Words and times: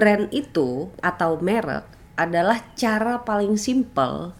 brand 0.00 0.32
itu 0.32 0.88
atau 1.04 1.36
merek 1.44 1.84
adalah 2.16 2.64
cara 2.72 3.20
paling 3.20 3.60
simpel 3.60 4.32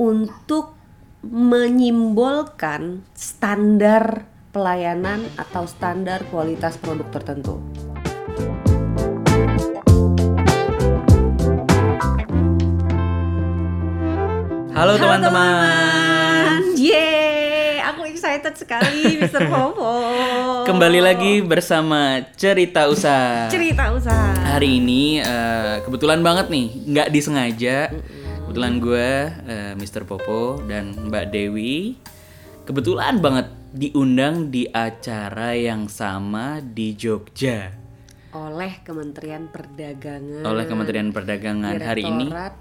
untuk 0.00 0.72
menyimbolkan 1.20 3.04
standar 3.12 4.24
pelayanan 4.48 5.28
atau 5.36 5.68
standar 5.68 6.24
kualitas 6.32 6.80
produk 6.80 7.04
tertentu. 7.12 7.60
Halo 14.72 14.96
teman-teman. 14.96 16.64
Yeay, 16.80 17.33
excited 18.34 18.66
sekali 18.66 19.22
Mr. 19.22 19.46
Popo. 19.46 19.94
Kembali 20.66 20.98
lagi 20.98 21.38
bersama 21.38 22.18
Cerita 22.34 22.90
Usaha. 22.90 23.46
cerita 23.46 23.94
usaha. 23.94 24.34
Hari 24.58 24.82
ini 24.82 25.22
eh, 25.22 25.78
kebetulan 25.86 26.18
banget 26.18 26.50
nih, 26.50 26.66
nggak 26.82 27.08
disengaja. 27.14 27.94
Kebetulan 28.42 28.82
gue, 28.82 29.10
eh, 29.46 29.72
Mr. 29.78 30.02
Popo 30.02 30.58
dan 30.66 30.98
Mbak 31.06 31.30
Dewi, 31.30 31.94
kebetulan 32.66 33.22
banget 33.22 33.54
diundang 33.70 34.50
di 34.50 34.66
acara 34.66 35.54
yang 35.54 35.86
sama 35.86 36.58
di 36.58 36.98
Jogja 36.98 37.70
Oleh 38.34 38.82
Kementerian 38.82 39.46
Perdagangan. 39.46 40.42
oleh 40.42 40.66
Kementerian 40.66 41.14
Perdagangan 41.14 41.78
hari 41.78 42.02
ini. 42.02 42.26
Direktorat, 42.26 42.54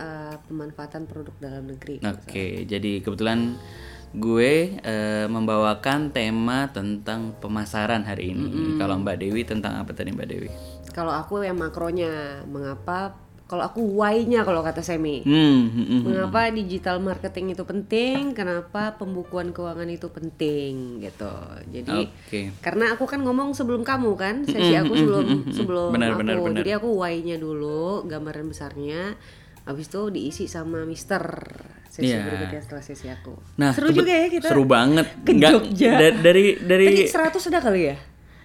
eh, 0.00 0.36
pemanfaatan 0.48 1.04
produk 1.04 1.36
dalam 1.36 1.68
negeri. 1.68 2.00
Oke, 2.00 2.64
jadi 2.64 3.04
kebetulan 3.04 3.60
gue 4.16 4.80
eh, 4.80 5.26
membawakan 5.28 6.08
tema 6.10 6.72
tentang 6.72 7.36
pemasaran 7.36 8.04
hari 8.08 8.32
ini. 8.32 8.80
Kalau 8.80 8.96
Mbak 9.00 9.16
Dewi 9.20 9.42
tentang 9.44 9.76
apa 9.76 9.92
tadi 9.92 10.14
Mbak 10.14 10.28
Dewi? 10.28 10.48
Kalau 10.96 11.12
aku 11.12 11.44
yang 11.44 11.60
makronya, 11.60 12.42
mengapa? 12.48 13.14
Kalau 13.48 13.64
aku 13.64 13.80
why-nya 13.80 14.44
kalau 14.44 14.60
kata 14.60 14.84
Semi. 14.84 15.24
Hmm, 15.24 15.72
hmm, 15.72 15.86
hmm. 15.88 16.00
Mengapa 16.04 16.52
digital 16.52 17.00
marketing 17.00 17.56
itu 17.56 17.64
penting? 17.64 18.36
Kenapa 18.36 18.92
pembukuan 19.00 19.56
keuangan 19.56 19.88
itu 19.88 20.12
penting 20.12 21.00
gitu. 21.00 21.32
Jadi 21.72 22.12
Oke. 22.12 22.52
karena 22.60 22.92
aku 22.92 23.08
kan 23.08 23.24
ngomong 23.24 23.56
sebelum 23.56 23.88
kamu 23.88 24.20
kan, 24.20 24.44
sesi 24.44 24.76
aku 24.76 24.92
sebelum 24.92 25.48
sebelum 25.48 25.96
Benar, 25.96 26.12
aku. 26.12 26.20
benar, 26.20 26.36
benar. 26.44 26.60
Jadi 26.60 26.70
aku 26.76 26.88
why-nya 27.00 27.40
dulu, 27.40 28.04
gambaran 28.04 28.52
besarnya. 28.52 29.16
Habis 29.64 29.88
itu 29.92 30.02
diisi 30.12 30.44
sama 30.44 30.84
Mister 30.84 31.24
sesi 31.98 32.08
Iya. 32.08 32.22
berikutnya 32.22 32.60
setelah 32.62 32.80
sesi 32.80 33.06
aku. 33.08 33.34
Nah, 33.56 33.70
seru 33.72 33.90
juga 33.90 34.08
ya 34.08 34.26
kita. 34.28 34.46
Seru 34.46 34.62
banget. 34.62 35.06
ke 35.20 35.34
Jogja. 35.34 35.92
da- 35.92 36.18
dari 36.20 36.54
dari 36.56 36.86
Tadi 36.88 37.10
100 37.10 37.42
sudah 37.42 37.58
kali 37.58 37.82
ya? 37.84 37.96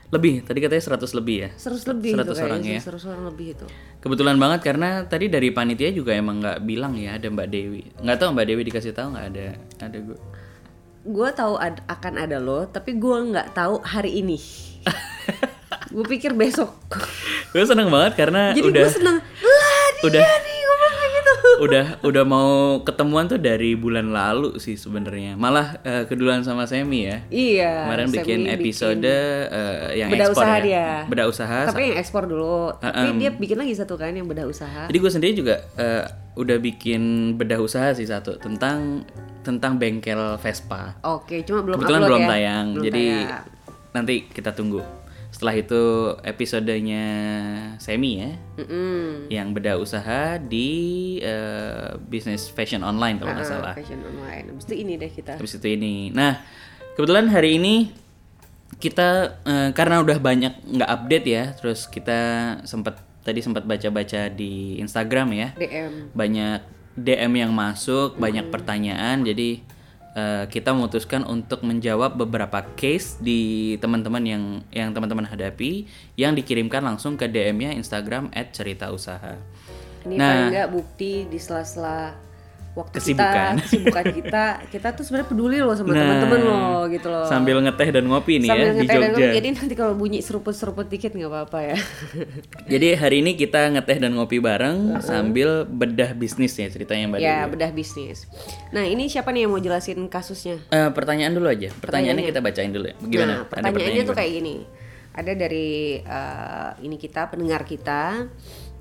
lebih, 0.10 0.42
tadi 0.42 0.60
katanya 0.60 0.84
100 0.84 1.10
lebih 1.12 1.36
ya. 1.40 1.50
100 1.56 1.86
lebih 1.88 2.12
100 2.14 2.22
itu 2.28 2.42
orang 2.44 2.62
ya. 2.64 2.80
100 2.80 3.02
orang 3.08 3.24
lebih 3.26 3.48
itu. 3.52 3.66
Kebetulan 3.98 4.38
banget 4.38 4.60
karena 4.64 4.90
tadi 5.04 5.26
dari 5.28 5.50
panitia 5.50 5.90
juga 5.90 6.14
emang 6.14 6.38
nggak 6.38 6.62
bilang 6.62 6.94
ya 6.96 7.16
ada 7.16 7.26
Mbak 7.28 7.48
Dewi. 7.48 7.82
Nggak 7.96 8.18
tahu 8.20 8.30
Mbak 8.32 8.46
Dewi 8.48 8.62
dikasih 8.64 8.92
tahu 8.92 9.08
nggak 9.10 9.28
ada 9.28 9.46
ada 9.80 9.98
gue. 10.00 10.18
gue 11.04 11.30
tahu 11.32 11.54
ad- 11.58 11.84
akan 11.86 12.14
ada 12.16 12.40
lo 12.40 12.64
tapi 12.66 12.96
gue 12.96 13.18
nggak 13.28 13.52
tahu 13.52 13.76
hari 13.82 14.18
ini 14.18 14.40
gue 15.94 16.06
pikir 16.08 16.32
besok 16.32 16.72
Gue 17.52 17.64
seneng 17.64 17.92
banget 17.92 18.16
karena 18.16 18.50
jadi 18.50 18.64
udah 18.64 18.82
gue 18.82 18.94
seneng 18.94 19.18
lah 19.20 19.86
dia 19.94 20.04
udah 20.08 20.24
nih 20.24 20.53
udah 21.64 21.86
udah 22.02 22.24
mau 22.24 22.52
ketemuan 22.80 23.26
tuh 23.26 23.38
dari 23.38 23.74
bulan 23.74 24.10
lalu 24.10 24.56
sih 24.58 24.76
sebenarnya. 24.76 25.34
Malah 25.34 25.80
eh, 25.80 26.04
keduluan 26.04 26.42
sama 26.42 26.64
Semi 26.64 27.06
ya. 27.06 27.24
iya 27.28 27.86
Kemarin 27.86 28.08
Semi 28.08 28.16
bikin 28.18 28.40
episode 28.48 29.04
eh, 29.04 29.96
yang 29.96 30.10
Bedah 30.10 30.28
ekspor 30.28 30.42
usaha 30.42 30.56
ya. 30.56 30.62
dia. 30.62 30.88
Bedah 31.06 31.26
usaha. 31.26 31.60
tapi 31.66 31.82
yang 31.86 31.98
ekspor 31.98 32.24
dulu 32.24 32.76
tapi 32.76 32.92
Um, 33.06 33.18
dia 33.18 33.32
bikin 33.32 33.56
lagi 33.56 33.74
satu 33.74 33.96
kan 33.96 34.12
yang 34.12 34.26
bedah 34.26 34.44
usaha 34.44 34.86
Jadi 34.86 34.98
gue 34.98 35.12
sendiri 35.12 35.34
juga 35.34 35.56
eh, 35.76 36.06
udah 36.34 36.58
bikin 36.58 37.02
bedah 37.34 37.58
usaha 37.58 37.92
sih 37.92 38.04
satu 38.04 38.36
tentang 38.36 39.04
tentang 39.42 39.76
bengkel 39.76 40.18
Vespa. 40.38 40.98
oke 41.00 41.44
cuma 41.44 41.62
belum 41.62 41.78
Kebetulan 41.78 42.00
upload 42.00 42.10
belum 42.10 42.22
ya 42.22 42.30
tayang, 42.30 42.66
Belum 42.72 42.86
jadi 42.86 43.06
tayang. 43.20 43.44
nanti 43.92 44.14
kita 44.26 44.52
tunggu. 44.52 44.82
Setelah 45.44 45.60
itu 45.60 45.84
episodenya 46.24 47.06
Semi 47.76 48.16
ya, 48.16 48.32
Mm-mm. 48.56 49.28
yang 49.28 49.52
bedah 49.52 49.76
usaha 49.76 50.40
di 50.40 50.72
eh, 51.20 52.00
bisnis 52.00 52.48
fashion 52.48 52.80
online 52.80 53.20
kalau 53.20 53.36
nggak 53.36 53.44
Ah, 53.44 53.52
salah. 53.52 53.74
fashion 53.76 54.00
online 54.00 54.56
Habis 54.56 54.64
itu 54.64 54.76
ini 54.80 54.94
deh 54.96 55.12
kita 55.12 55.36
Habis 55.36 55.60
itu 55.60 55.68
ini. 55.68 56.16
Nah, 56.16 56.40
kebetulan 56.96 57.28
hari 57.28 57.60
ini 57.60 57.92
kita 58.80 59.36
eh, 59.44 59.70
karena 59.72 60.00
udah 60.00 60.16
banyak 60.16 60.64
nggak 60.64 60.88
update 60.90 61.28
ya, 61.28 61.52
terus 61.52 61.92
kita 61.92 62.20
sempat 62.64 63.04
tadi 63.28 63.44
sempat 63.44 63.68
baca-baca 63.68 64.32
di 64.32 64.80
Instagram 64.80 65.28
ya, 65.36 65.48
DM 65.56 66.16
banyak 66.16 66.60
DM 66.96 67.34
yang 67.36 67.52
masuk, 67.52 68.16
banyak 68.16 68.48
pertanyaan, 68.48 69.28
jadi 69.28 69.60
eh, 70.14 70.46
kita 70.50 70.74
memutuskan 70.74 71.26
untuk 71.26 71.66
menjawab 71.66 72.18
beberapa 72.18 72.66
case 72.78 73.20
di 73.20 73.74
teman-teman 73.78 74.24
yang 74.24 74.44
yang 74.70 74.90
teman-teman 74.94 75.26
hadapi 75.28 75.86
yang 76.18 76.38
dikirimkan 76.38 76.82
langsung 76.86 77.18
ke 77.18 77.30
DM-nya 77.30 77.74
Instagram 77.74 78.30
@ceritausaha. 78.32 79.36
ini 80.04 80.20
Nah. 80.20 80.30
paling 80.30 80.52
nggak 80.52 80.70
bukti 80.72 81.12
di 81.32 81.40
sela-sela 81.40 82.14
waktu 82.74 82.96
Kesibukan. 82.96 83.54
kita 83.54 83.62
kesibukan 83.62 84.06
kita 84.12 84.44
kita 84.68 84.88
tuh 84.92 85.04
sebenarnya 85.04 85.28
peduli 85.28 85.58
loh 85.58 85.72
sama 85.72 85.90
Nah, 85.90 86.02
teman-teman 86.02 86.40
loh 86.42 86.82
gitu 86.88 87.06
loh 87.06 87.22
Sambil 87.24 87.58
ngeteh 87.60 87.90
dan 87.92 88.04
ngopi 88.04 88.34
nih 88.38 88.50
sambil 88.50 88.66
ya 88.66 88.72
di 88.72 88.78
ngeteh 88.80 88.90
dan 88.92 89.02
Jogja. 89.04 89.14
ngopi. 89.20 89.36
jadi 89.36 89.48
nanti 89.52 89.74
kalau 89.76 89.94
bunyi 89.94 90.20
seruput-seruput 90.20 90.86
dikit 90.88 91.12
nggak 91.12 91.30
apa-apa 91.30 91.60
ya 91.64 91.78
Jadi 92.72 92.88
hari 92.94 93.18
ini 93.20 93.32
kita 93.34 93.70
ngeteh 93.70 93.98
dan 94.00 94.12
ngopi 94.12 94.38
bareng 94.38 94.78
sambil 95.00 95.64
bedah 95.64 96.12
bisnis 96.14 96.54
ya 96.54 96.66
ceritanya 96.68 97.06
Mbak 97.08 97.20
ya 97.20 97.38
Dewi. 97.40 97.52
bedah 97.54 97.72
bisnis 97.72 98.26
nah 98.70 98.82
ini 98.82 99.06
siapa 99.06 99.30
nih 99.30 99.46
yang 99.46 99.52
mau 99.52 99.60
jelasin 99.60 100.02
kasusnya 100.06 100.58
Eh, 100.68 100.90
pertanyaan 100.90 101.32
dulu 101.32 101.46
aja. 101.48 101.70
Pertanyaannya 101.72 102.26
kita 102.26 102.40
bacain 102.40 102.70
dulu 102.70 102.88
ya. 102.88 102.96
Gimana? 103.00 103.34
nah 103.36 103.40
pertanyaannya 103.46 103.70
pertanyaan 103.76 103.94
tuh 104.00 104.08
gimana? 104.08 104.20
kayak 104.20 104.32
gini 104.34 104.56
ada 105.14 105.32
dari 105.32 105.70
eh, 106.00 106.70
ini 106.82 106.98
kita 106.98 107.30
pendengar 107.30 107.62
kita 107.64 108.26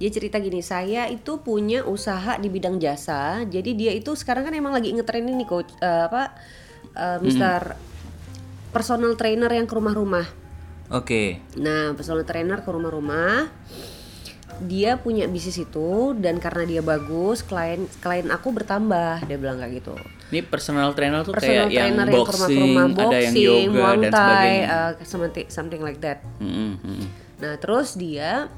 dia 0.02 0.10
cerita 0.10 0.42
gini 0.42 0.58
saya 0.66 1.06
itu 1.06 1.38
punya 1.46 1.86
usaha 1.86 2.34
di 2.34 2.50
bidang 2.50 2.82
jasa 2.82 3.46
jadi 3.46 3.70
dia 3.70 3.92
itu 3.94 4.18
sekarang 4.18 4.50
kan 4.50 4.54
emang 4.58 4.74
lagi 4.74 4.90
ngetren 4.90 5.30
ini 5.30 5.46
coach 5.46 5.70
eh, 5.78 6.10
apa 6.10 6.34
eh, 6.98 7.18
Mister 7.22 7.78
personal 8.74 9.14
trainer 9.14 9.54
yang 9.54 9.70
ke 9.70 9.78
rumah-rumah 9.78 10.42
Oke. 10.92 11.40
Nah, 11.56 11.96
personal 11.96 12.28
trainer 12.28 12.60
ke 12.60 12.68
rumah-rumah. 12.68 13.48
Dia 14.60 15.00
punya 15.00 15.24
bisnis 15.24 15.56
itu 15.56 16.12
dan 16.20 16.36
karena 16.36 16.68
dia 16.68 16.82
bagus, 16.84 17.40
klien 17.40 17.88
klien 18.04 18.28
aku 18.28 18.52
bertambah. 18.52 19.24
Dia 19.24 19.38
bilang 19.40 19.58
kayak 19.58 19.80
gitu. 19.80 19.96
Ini 20.28 20.44
personal 20.44 20.92
trainer 20.92 21.24
tuh 21.24 21.32
Personal 21.32 21.66
kayak 21.66 21.72
yang 21.72 21.96
trainer 21.96 22.06
yang 22.06 22.16
boxing, 22.20 22.60
rumah-rumah, 22.60 22.84
ada 22.84 23.18
yang 23.18 23.32
boxing, 23.32 23.48
yoga 23.48 23.72
muay 23.72 23.96
dan 23.96 24.12
sebagainya. 24.12 24.66
uh, 24.68 24.90
something, 25.02 25.46
something 25.48 25.80
like 25.80 25.98
that. 26.04 26.20
Mm-mm, 26.38 26.76
mm-mm. 26.84 27.08
Nah, 27.40 27.56
terus 27.56 27.96
dia 27.96 28.52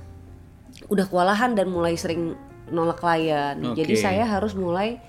udah 0.86 1.06
kewalahan 1.06 1.52
dan 1.52 1.68
mulai 1.68 1.94
sering 1.94 2.36
nolak 2.68 2.98
klien. 2.98 3.56
Jadi 3.72 3.94
Oke. 3.94 4.00
saya 4.00 4.24
harus 4.24 4.52
mulai 4.52 5.00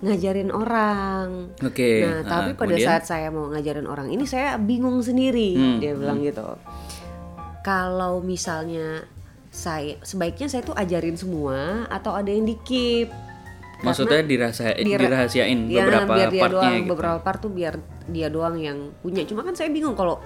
ngajarin 0.00 0.50
orang. 0.50 1.52
Oke. 1.58 2.04
Nah, 2.04 2.20
ah, 2.20 2.22
tapi 2.22 2.50
pada 2.52 2.72
kemudian? 2.72 2.86
saat 2.86 3.04
saya 3.04 3.28
mau 3.28 3.48
ngajarin 3.48 3.84
orang 3.84 4.08
ini 4.08 4.24
saya 4.24 4.56
bingung 4.56 5.00
sendiri. 5.00 5.56
Hmm, 5.56 5.78
Dia 5.80 5.92
bilang 5.94 6.20
gitu. 6.20 6.44
Kalau 7.60 8.20
misalnya 8.20 9.08
saya 9.48 9.96
sebaiknya 10.02 10.50
saya 10.50 10.60
tuh 10.62 10.74
ajarin 10.74 11.14
semua 11.14 11.88
atau 11.88 12.12
ada 12.12 12.28
yang 12.28 12.44
dikip. 12.44 13.08
maksudnya 13.84 14.24
dirasa 14.24 14.72
Dira- 14.74 14.96
dirahasiain 14.96 15.68
Ya, 15.68 15.84
beberapa 15.84 16.16
biar 16.16 16.28
dia 16.32 16.40
partnya 16.40 16.56
doang, 16.56 16.72
gitu. 16.80 16.88
beberapa 16.88 17.18
part 17.20 17.38
tuh 17.38 17.52
biar 17.52 17.74
dia 18.08 18.28
doang 18.28 18.56
yang 18.56 18.96
punya. 18.98 19.28
Cuma 19.28 19.44
kan 19.44 19.52
saya 19.52 19.68
bingung 19.68 19.92
kalau 19.92 20.24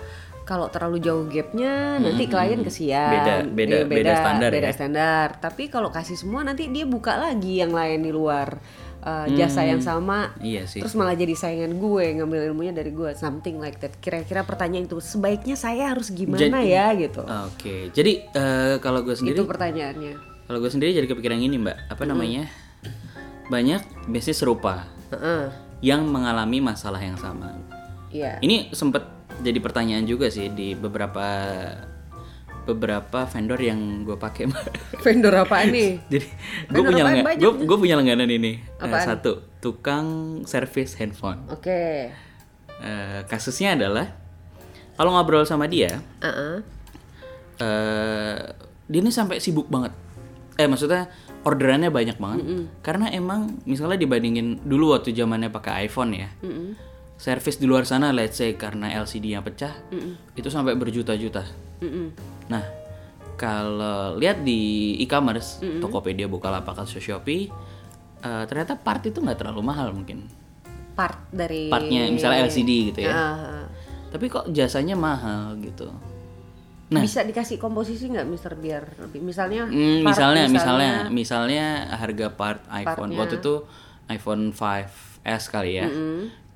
kalau 0.48 0.66
terlalu 0.66 0.96
jauh 0.98 1.28
gapnya 1.28 2.00
nanti 2.00 2.24
klien 2.24 2.64
kesian. 2.64 3.12
Beda- 3.12 3.44
beda- 3.46 3.78
Eh, 3.78 3.86
beda 3.86 4.12
standar 4.16 4.48
beda 4.48 4.64
ya. 4.64 4.72
standar. 4.72 5.26
Tapi 5.36 5.68
kalau 5.68 5.92
kasih 5.92 6.16
semua 6.16 6.40
nanti 6.40 6.64
dia 6.66 6.88
buka 6.88 7.12
lagi 7.14 7.60
yang 7.60 7.70
lain 7.70 8.00
di 8.00 8.08
luar 8.08 8.56
uh, 8.98 9.28
jasa 9.30 9.62
yang 9.62 9.78
sama 9.78 10.32
Iya 10.38 10.64
sih. 10.64 10.80
terus 10.80 10.92
malah 10.92 11.12
jadi 11.12 11.30
saingan 11.32 11.76
gue 11.76 12.04
ngambil 12.14 12.48
ilmunya 12.48 12.72
dari 12.72 12.90
gue 12.90 13.12
something 13.14 13.56
like 13.56 13.76
that 13.76 13.94
kira-kira 13.96 14.42
pertanyaan 14.42 14.84
itu 14.84 14.98
sebaiknya 14.98 15.54
saya 15.54 15.92
harus 15.92 16.10
gimana 16.10 16.40
Jadi- 16.40 16.66
ya 16.66 16.86
gitu 16.96 17.22
Oke. 17.22 17.92
Jadi 17.92 18.26
eh, 18.26 18.74
kalau 18.78 19.04
gue 19.04 19.12
sendiri 19.12 19.36
itu 19.36 19.44
pertanyaannya 19.44 20.14
kalau 20.44 20.58
gue 20.58 20.70
sendiri 20.72 20.90
jadi 20.94 21.04
kepikiran 21.06 21.36
gini, 21.36 21.60
Mbak. 21.60 21.76
Apa 21.90 22.02
namanya? 22.04 22.48
Banyak 23.46 23.80
bisnis 24.06 24.36
serupa 24.36 24.88
Heeh. 25.08 25.52
yang 25.80 26.04
mengalami 26.04 26.58
masalah 26.58 26.98
yang 26.98 27.16
sama. 27.16 27.52
iya 28.08 28.36
Ini 28.38 28.72
sempet 28.72 29.04
jadi 29.38 29.58
pertanyaan 29.58 30.02
juga 30.02 30.28
sih 30.28 30.48
di 30.48 30.72
beberapa 30.72 31.24
beberapa 32.64 33.24
vendor 33.24 33.56
yang 33.56 34.04
gue 34.04 34.14
pakai. 34.14 34.44
Vendor 35.04 35.32
apaan 35.40 35.72
nih 35.72 35.96
jadi 36.12 36.26
gue 36.68 36.82
punya 36.82 37.00
langganan, 37.02 37.34
gue 37.34 37.52
gue 37.64 37.78
punya 37.78 37.96
langganan 37.96 38.28
ini 38.28 38.60
Apaan? 38.76 39.04
satu 39.08 39.40
tukang 39.58 40.06
servis 40.44 40.92
handphone. 40.94 41.48
oke 41.48 42.12
Eh, 42.78 43.20
kasusnya 43.26 43.74
adalah 43.74 44.06
kalau 44.94 45.10
ngobrol 45.10 45.42
sama 45.42 45.66
dia, 45.66 45.98
Heeh. 46.20 46.62
eh 47.58 48.38
dia 48.84 49.00
ini 49.00 49.10
sampai 49.10 49.38
sibuk 49.38 49.66
banget. 49.66 49.90
eh 50.54 50.66
maksudnya 50.66 51.06
orderannya 51.42 51.86
banyak 51.88 52.18
banget 52.18 52.42
karena 52.80 53.10
emang 53.10 53.62
misalnya 53.62 53.94
dibandingin 53.96 54.58
dulu 54.60 54.90
waktu 54.92 55.10
zamannya 55.10 55.50
pakai 55.50 55.86
iPhone 55.86 56.10
ya 56.12 56.26
servis 57.18 57.58
di 57.58 57.66
luar 57.66 57.82
sana 57.82 58.14
let's 58.14 58.38
say 58.38 58.54
karena 58.54 58.94
LCD-nya 59.02 59.42
pecah 59.42 59.74
itu 60.38 60.48
sampai 60.48 60.78
berjuta-juta. 60.78 61.42
Mm-mm. 61.82 62.10
nah 62.46 62.62
kalau 63.38 64.18
lihat 64.18 64.42
di 64.42 64.94
e-commerce 64.98 65.62
Tokopedia 65.78 66.26
Bukalapak 66.26 66.74
atau 66.74 66.98
Shopee 66.98 67.46
eh, 68.22 68.44
ternyata 68.46 68.74
part 68.78 69.02
itu 69.06 69.18
nggak 69.22 69.38
terlalu 69.38 69.62
mahal 69.62 69.94
mungkin. 69.94 70.26
Part 70.98 71.30
dari 71.30 71.70
partnya 71.70 72.10
misalnya 72.10 72.50
LCD 72.50 72.90
gitu 72.90 73.06
ya. 73.06 73.12
Ah, 73.14 73.64
tapi 74.10 74.26
kok 74.26 74.50
jasanya 74.50 74.98
mahal 74.98 75.54
gitu. 75.62 75.86
Nah. 76.88 77.04
bisa 77.04 77.20
dikasih 77.20 77.60
komposisi 77.60 78.08
nggak 78.08 78.24
Mister 78.24 78.56
biar 78.56 78.96
lebih 78.96 79.20
misalnya 79.20 79.68
Hmm, 79.68 80.08
part 80.08 80.16
misalnya, 80.16 80.44
misalnya, 80.48 80.92
misalnya 81.12 81.66
harga 81.92 82.32
part 82.32 82.64
iPhone. 82.72 83.12
Partnya. 83.12 83.18
waktu 83.20 83.36
itu 83.44 83.54
iPhone 84.08 84.56
5s 84.56 85.44
kali 85.52 85.84
ya, 85.84 85.86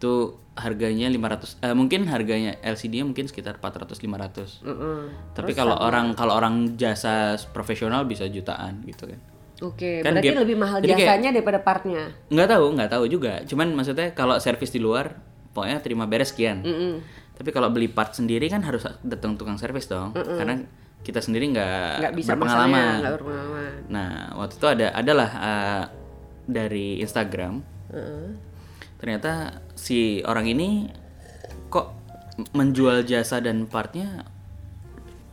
itu 0.02 0.14
harganya 0.52 1.06
500, 1.06 1.62
eh, 1.62 1.70
mungkin 1.72 2.04
harganya 2.04 2.58
LCD-nya 2.60 3.06
mungkin 3.06 3.25
sekitar 3.25 3.56
400 3.56 3.94
500. 3.96 4.60
Mm-mm. 4.60 4.99
Tapi 5.31 5.54
kalau 5.54 5.78
orang 5.78 6.12
kalau 6.12 6.34
orang 6.34 6.75
jasa 6.75 7.38
profesional 7.49 8.02
bisa 8.02 8.26
jutaan 8.26 8.82
gitu 8.82 9.06
kan. 9.06 9.20
Oke, 9.62 10.02
Kan 10.02 10.19
berarti 10.19 10.28
gap- 10.28 10.43
lebih 10.43 10.56
mahal 10.58 10.78
jadi 10.78 10.90
kayak- 10.93 11.06
jasanya 11.06 11.31
daripada 11.31 11.62
partnya. 11.62 12.10
Nggak 12.28 12.49
tahu, 12.50 12.66
nggak 12.75 12.90
tahu 12.90 13.04
juga. 13.06 13.46
Cuman 13.46 13.70
maksudnya 13.72 14.10
kalau 14.10 14.34
servis 14.37 14.69
di 14.69 14.76
luar, 14.76 15.14
pokoknya 15.52 15.78
terima 15.78 16.04
beres 16.04 16.34
sekian. 16.34 16.60
Mm-mm. 16.60 16.99
Tapi 17.32 17.49
kalau 17.49 17.70
beli 17.70 17.87
part 17.87 18.10
sendiri 18.10 18.44
kan 18.46 18.60
harus 18.60 18.82
datang 19.00 19.38
tukang 19.38 19.54
servis 19.54 19.87
dong, 19.87 20.10
karena 20.12 20.66
kita 21.00 21.19
sendiri 21.19 21.46
nggak 21.49 21.94
Nggak 22.02 22.14
bisa 22.14 22.34
berpengalaman. 22.34 22.99
berpengalaman. 23.08 23.72
Nah, 23.87 24.10
waktu 24.37 24.54
itu 24.56 24.66
ada 24.69 24.87
adalah 24.93 25.31
eh, 25.32 25.84
dari 26.44 26.99
Instagram. 26.99 27.62
Heeh. 27.88 28.51
Ternyata 29.02 29.58
si 29.75 30.22
orang 30.22 30.46
ini 30.46 30.87
kok 31.66 31.90
menjual 32.54 33.02
jasa 33.02 33.43
dan 33.43 33.66
partnya 33.66 34.22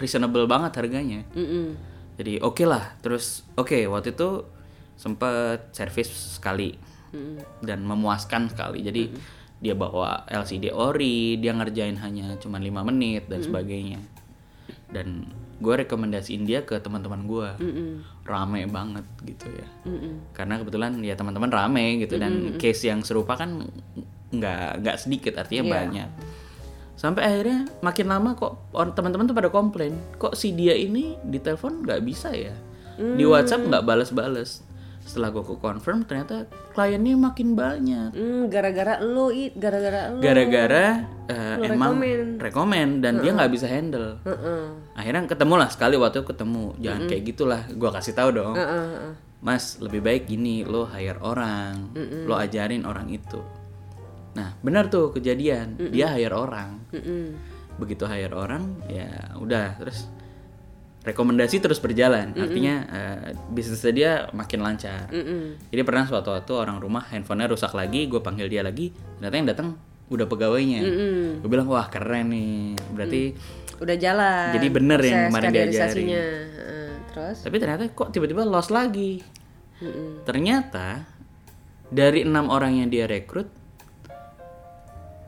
reasonable 0.02 0.50
banget 0.50 0.82
harganya. 0.82 1.22
Mm-mm. 1.38 1.78
Jadi 2.18 2.42
oke 2.42 2.66
lah. 2.66 2.98
Terus 3.06 3.46
oke 3.54 3.86
waktu 3.86 4.18
itu 4.18 4.42
sempet 4.98 5.70
servis 5.72 6.10
sekali 6.10 6.74
dan 7.62 7.86
memuaskan 7.86 8.50
sekali. 8.50 8.82
Jadi 8.82 9.14
dia 9.60 9.78
bawa 9.78 10.26
LCD 10.26 10.74
ori, 10.74 11.38
dia 11.38 11.54
ngerjain 11.54 12.00
hanya 12.02 12.42
cuma 12.42 12.58
lima 12.58 12.82
menit 12.82 13.30
dan 13.30 13.46
sebagainya. 13.46 14.02
Dan 14.90 15.30
gue 15.60 15.74
rekomendasiin 15.84 16.48
dia 16.48 16.64
ke 16.64 16.80
teman-teman 16.80 17.28
gue, 17.28 17.50
rame 18.24 18.64
banget 18.66 19.04
gitu 19.28 19.52
ya. 19.52 19.68
Karena 20.32 20.56
kebetulan 20.56 20.96
ya 21.04 21.20
teman-teman 21.20 21.52
rame 21.52 22.00
gitu 22.00 22.16
dan 22.16 22.32
case 22.56 22.88
yang 22.88 23.04
serupa 23.04 23.36
kan 23.36 23.68
nggak 24.32 24.86
nggak 24.86 24.98
sedikit 24.98 25.36
artinya 25.36 25.64
Iya. 25.68 25.74
banyak. 25.76 26.10
Sampai 26.96 27.24
akhirnya 27.28 27.64
makin 27.80 28.08
lama 28.08 28.36
kok 28.36 28.72
teman-teman 28.96 29.24
tuh 29.24 29.36
pada 29.36 29.48
komplain, 29.48 29.96
kok 30.16 30.36
si 30.36 30.52
dia 30.52 30.76
ini 30.76 31.16
di 31.24 31.40
telepon 31.40 31.84
nggak 31.84 32.04
bisa 32.04 32.32
ya, 32.32 32.52
di 33.00 33.24
WhatsApp 33.24 33.68
nggak 33.68 33.84
bales-bales. 33.84 34.64
Setelah 35.10 35.34
gue 35.34 35.42
confirm 35.42 36.06
ternyata 36.06 36.46
kliennya 36.78 37.18
makin 37.18 37.58
banyak. 37.58 38.14
Hmm, 38.14 38.46
gara-gara 38.46 39.02
lu, 39.02 39.34
i, 39.34 39.50
gara-gara 39.58 40.14
lu. 40.14 40.22
Gara-gara 40.22 40.86
Lu 41.58 41.66
emang 41.66 41.98
rekomen. 41.98 42.38
rekomen 42.38 42.88
dan 43.02 43.18
dia 43.18 43.34
nggak 43.34 43.50
bisa 43.50 43.66
handle. 43.66 44.22
Heeh. 44.22 44.70
Akhirnya 44.94 45.26
ketemu 45.26 45.54
lah 45.58 45.70
sekali 45.74 45.98
waktu 45.98 46.22
ketemu, 46.22 46.78
jangan 46.78 47.02
kayak 47.10 47.24
gitulah. 47.26 47.62
Gua 47.74 47.90
kasih 47.90 48.14
tahu 48.14 48.30
dong. 48.38 48.54
Heeh. 48.54 49.18
Mas, 49.42 49.82
lebih 49.82 50.06
baik 50.06 50.30
gini, 50.30 50.62
lo 50.62 50.86
hire 50.86 51.18
orang, 51.26 51.96
lo 52.30 52.36
ajarin 52.38 52.86
orang 52.86 53.10
itu. 53.10 53.42
Nah, 54.38 54.54
benar 54.62 54.94
tuh 54.94 55.10
kejadian. 55.10 55.90
Dia 55.90 56.14
hire 56.14 56.38
orang. 56.38 56.86
Mm-mm. 56.94 57.34
Begitu 57.82 58.04
hire 58.06 58.36
orang, 58.36 58.78
ya 58.92 59.34
udah 59.40 59.80
terus 59.80 60.06
rekomendasi 61.00 61.64
terus 61.64 61.80
berjalan. 61.80 62.36
Artinya 62.36 62.76
eh, 62.92 63.18
bisnisnya 63.52 63.94
dia 63.96 64.12
makin 64.36 64.60
lancar. 64.60 65.08
Mm-mm. 65.10 65.72
Jadi 65.72 65.82
pernah 65.88 66.04
suatu 66.06 66.36
waktu 66.36 66.52
orang 66.56 66.78
rumah 66.84 67.08
handphonenya 67.08 67.50
rusak 67.52 67.72
lagi, 67.72 68.08
gue 68.12 68.20
panggil 68.20 68.52
dia 68.52 68.62
lagi, 68.62 68.92
ternyata 69.20 69.36
yang 69.36 69.48
datang 69.48 69.68
udah 70.10 70.26
pegawainya. 70.28 70.82
Mm-mm. 70.84 71.24
Gue 71.46 71.50
bilang 71.50 71.68
wah 71.72 71.88
keren 71.88 72.34
nih, 72.34 72.76
berarti. 72.92 73.22
Udah 73.80 73.96
jalan. 73.96 74.52
Jadi 74.60 74.68
bener 74.68 75.00
yang 75.00 75.32
kemarin 75.32 75.50
kaderisasinya. 75.56 76.24
Heeh, 76.28 76.90
Terus? 77.16 77.38
Tapi 77.48 77.56
ternyata 77.58 77.84
kok 77.88 78.10
tiba-tiba 78.12 78.44
loss 78.44 78.68
lagi. 78.68 79.24
Mm-mm. 79.80 80.28
Ternyata 80.28 81.08
dari 81.88 82.28
enam 82.28 82.52
orang 82.52 82.76
yang 82.76 82.92
dia 82.92 83.08
rekrut, 83.08 83.48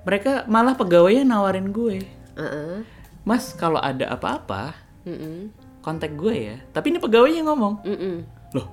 mereka 0.03 0.43
malah 0.51 0.75
pegawainya 0.75 1.23
nawarin 1.23 1.71
gue, 1.71 2.03
Heeh. 2.35 2.83
Mas 3.21 3.53
kalau 3.53 3.77
ada 3.77 4.09
apa-apa 4.09 4.73
Mm-mm. 5.05 5.53
Kontak 5.81 6.13
gue 6.15 6.35
ya. 6.53 6.57
Tapi 6.71 6.95
ini 6.95 6.99
pegawainya 7.01 7.43
ngomong, 7.45 7.81
Mm-mm. 7.83 8.15
loh 8.55 8.67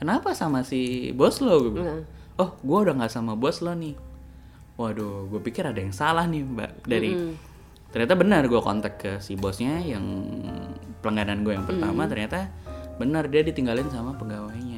kenapa 0.00 0.32
sama 0.34 0.66
si 0.66 1.12
bos 1.12 1.38
lo? 1.44 1.60
Gue 1.64 1.72
bilang, 1.80 2.02
oh 2.40 2.56
gue 2.58 2.78
udah 2.88 2.94
nggak 2.98 3.12
sama 3.12 3.38
bos 3.38 3.62
lo 3.62 3.72
nih. 3.76 3.94
Waduh, 4.74 5.30
gue 5.30 5.38
pikir 5.38 5.62
ada 5.62 5.78
yang 5.78 5.94
salah 5.94 6.26
nih 6.26 6.42
mbak 6.42 6.70
dari. 6.82 7.14
Ternyata 7.94 8.14
benar 8.18 8.42
gue 8.50 8.58
kontak 8.58 8.98
ke 8.98 9.22
si 9.22 9.38
bosnya 9.38 9.78
yang 9.78 10.02
pelangganan 10.98 11.46
gue 11.46 11.54
yang 11.54 11.62
pertama 11.62 12.10
ternyata 12.10 12.50
benar 12.98 13.30
dia 13.30 13.46
ditinggalin 13.46 13.86
sama 13.86 14.18
pegawainya 14.18 14.73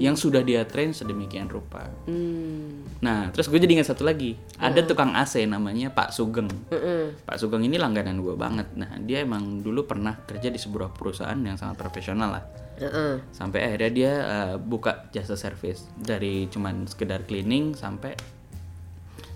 yang 0.00 0.16
sudah 0.16 0.40
dia 0.42 0.64
train 0.64 0.96
sedemikian 0.96 1.48
rupa. 1.48 1.88
Mm. 2.08 2.98
Nah, 2.98 3.30
terus 3.30 3.46
gue 3.46 3.60
jadi 3.62 3.78
ingat 3.78 3.94
satu 3.94 4.02
lagi. 4.02 4.34
Ada 4.58 4.82
tukang 4.82 5.14
AC 5.14 5.46
namanya 5.46 5.94
Pak 5.94 6.10
Sugeng. 6.10 6.50
Mm-mm. 6.50 7.14
Pak 7.22 7.36
Sugeng 7.38 7.62
ini 7.62 7.78
langganan 7.78 8.18
gue 8.18 8.34
banget. 8.34 8.74
Nah, 8.74 8.98
dia 8.98 9.22
emang 9.22 9.62
dulu 9.62 9.86
pernah 9.86 10.18
kerja 10.26 10.50
di 10.50 10.58
sebuah 10.58 10.96
perusahaan 10.96 11.38
yang 11.38 11.54
sangat 11.54 11.78
profesional 11.78 12.34
lah. 12.34 12.44
Heeh. 12.78 13.22
Sampai 13.30 13.70
akhirnya 13.70 13.90
dia 13.90 14.12
uh, 14.26 14.54
buka 14.58 15.10
jasa 15.14 15.38
servis 15.38 15.86
dari 15.94 16.46
cuman 16.50 16.86
sekedar 16.86 17.26
cleaning 17.26 17.74
sampai 17.74 18.14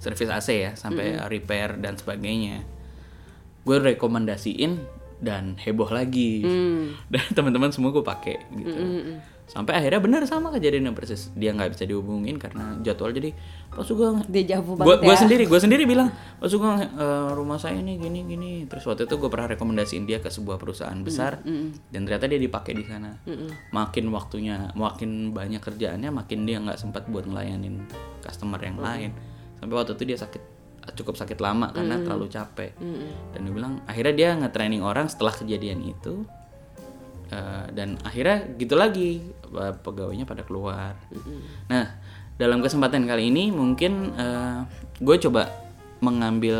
servis 0.02 0.30
AC 0.30 0.48
ya, 0.50 0.72
sampai 0.74 1.22
repair 1.30 1.78
dan 1.78 1.94
sebagainya. 1.94 2.66
Gue 3.62 3.78
rekomendasiin 3.78 5.02
dan 5.22 5.54
heboh 5.54 5.86
lagi. 5.86 6.42
Dan 7.12 7.26
teman-teman 7.30 7.70
semua 7.70 7.94
gue 7.94 8.02
pakai 8.02 8.42
gitu. 8.58 8.82
Sampai 9.52 9.76
akhirnya 9.76 10.00
benar 10.00 10.24
sama 10.24 10.48
kejadiannya 10.48 10.96
persis. 10.96 11.28
Dia 11.36 11.52
nggak 11.52 11.76
bisa 11.76 11.84
dihubungin 11.84 12.40
karena 12.40 12.80
jadwal. 12.80 13.12
Jadi 13.12 13.36
Pak 13.68 13.84
Sugeng 13.84 14.24
Dia 14.32 14.48
jauh 14.48 14.64
gue 14.64 14.76
banget 14.80 15.04
ya. 15.04 15.20
sendiri 15.28 15.44
gue 15.44 15.60
sendiri 15.60 15.84
bilang 15.84 16.08
Pak 16.40 16.48
Sugeng 16.48 16.80
eh, 16.80 17.30
rumah 17.36 17.60
saya 17.60 17.76
ini 17.76 18.00
gini 18.00 18.24
gini. 18.24 18.64
Terus 18.64 18.88
waktu 18.88 19.04
itu 19.04 19.20
gue 19.20 19.28
pernah 19.28 19.52
rekomendasiin 19.52 20.08
dia 20.08 20.24
ke 20.24 20.32
sebuah 20.32 20.56
perusahaan 20.56 20.96
besar 21.04 21.44
dan 21.92 22.00
ternyata 22.08 22.24
dia 22.32 22.40
dipakai 22.40 22.72
di 22.72 22.84
sana. 22.88 23.12
Makin 23.76 24.08
waktunya 24.08 24.72
makin 24.72 25.36
banyak 25.36 25.60
kerjaannya 25.60 26.08
makin 26.08 26.48
dia 26.48 26.56
nggak 26.56 26.80
sempat 26.80 27.04
buat 27.12 27.28
ngelayanin 27.28 27.84
customer 28.24 28.56
yang 28.64 28.80
lain. 28.80 29.12
Sampai 29.60 29.74
waktu 29.76 29.92
itu 30.00 30.04
dia 30.08 30.16
sakit 30.16 30.42
cukup 30.96 31.14
sakit 31.14 31.36
lama 31.44 31.68
karena 31.76 32.00
terlalu 32.00 32.32
capek. 32.32 32.72
Dan 33.36 33.38
dia 33.44 33.52
bilang 33.52 33.84
akhirnya 33.84 34.14
dia 34.16 34.28
nge-training 34.40 34.80
orang 34.80 35.12
setelah 35.12 35.36
kejadian 35.36 35.84
itu 35.84 36.24
Eh, 37.32 37.64
dan 37.72 37.96
akhirnya 38.04 38.44
gitu 38.54 38.76
lagi 38.76 39.24
eh, 39.48 39.74
pegawainya 39.74 40.28
pada 40.28 40.44
keluar. 40.44 40.92
Nah 41.66 41.96
dalam 42.36 42.60
kesempatan 42.60 43.04
kali 43.04 43.32
ini 43.32 43.48
mungkin 43.48 44.12
gue 44.98 45.16
coba 45.20 45.48
mengambil 46.02 46.58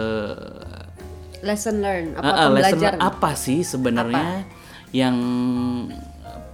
Lesson 1.43 1.83
learn 1.83 2.15
apa 2.15 2.55
lesson 2.55 2.79
pembelajaran? 2.79 2.99
apa 3.03 3.31
sih 3.35 3.67
sebenarnya 3.67 4.47
yang 4.95 5.17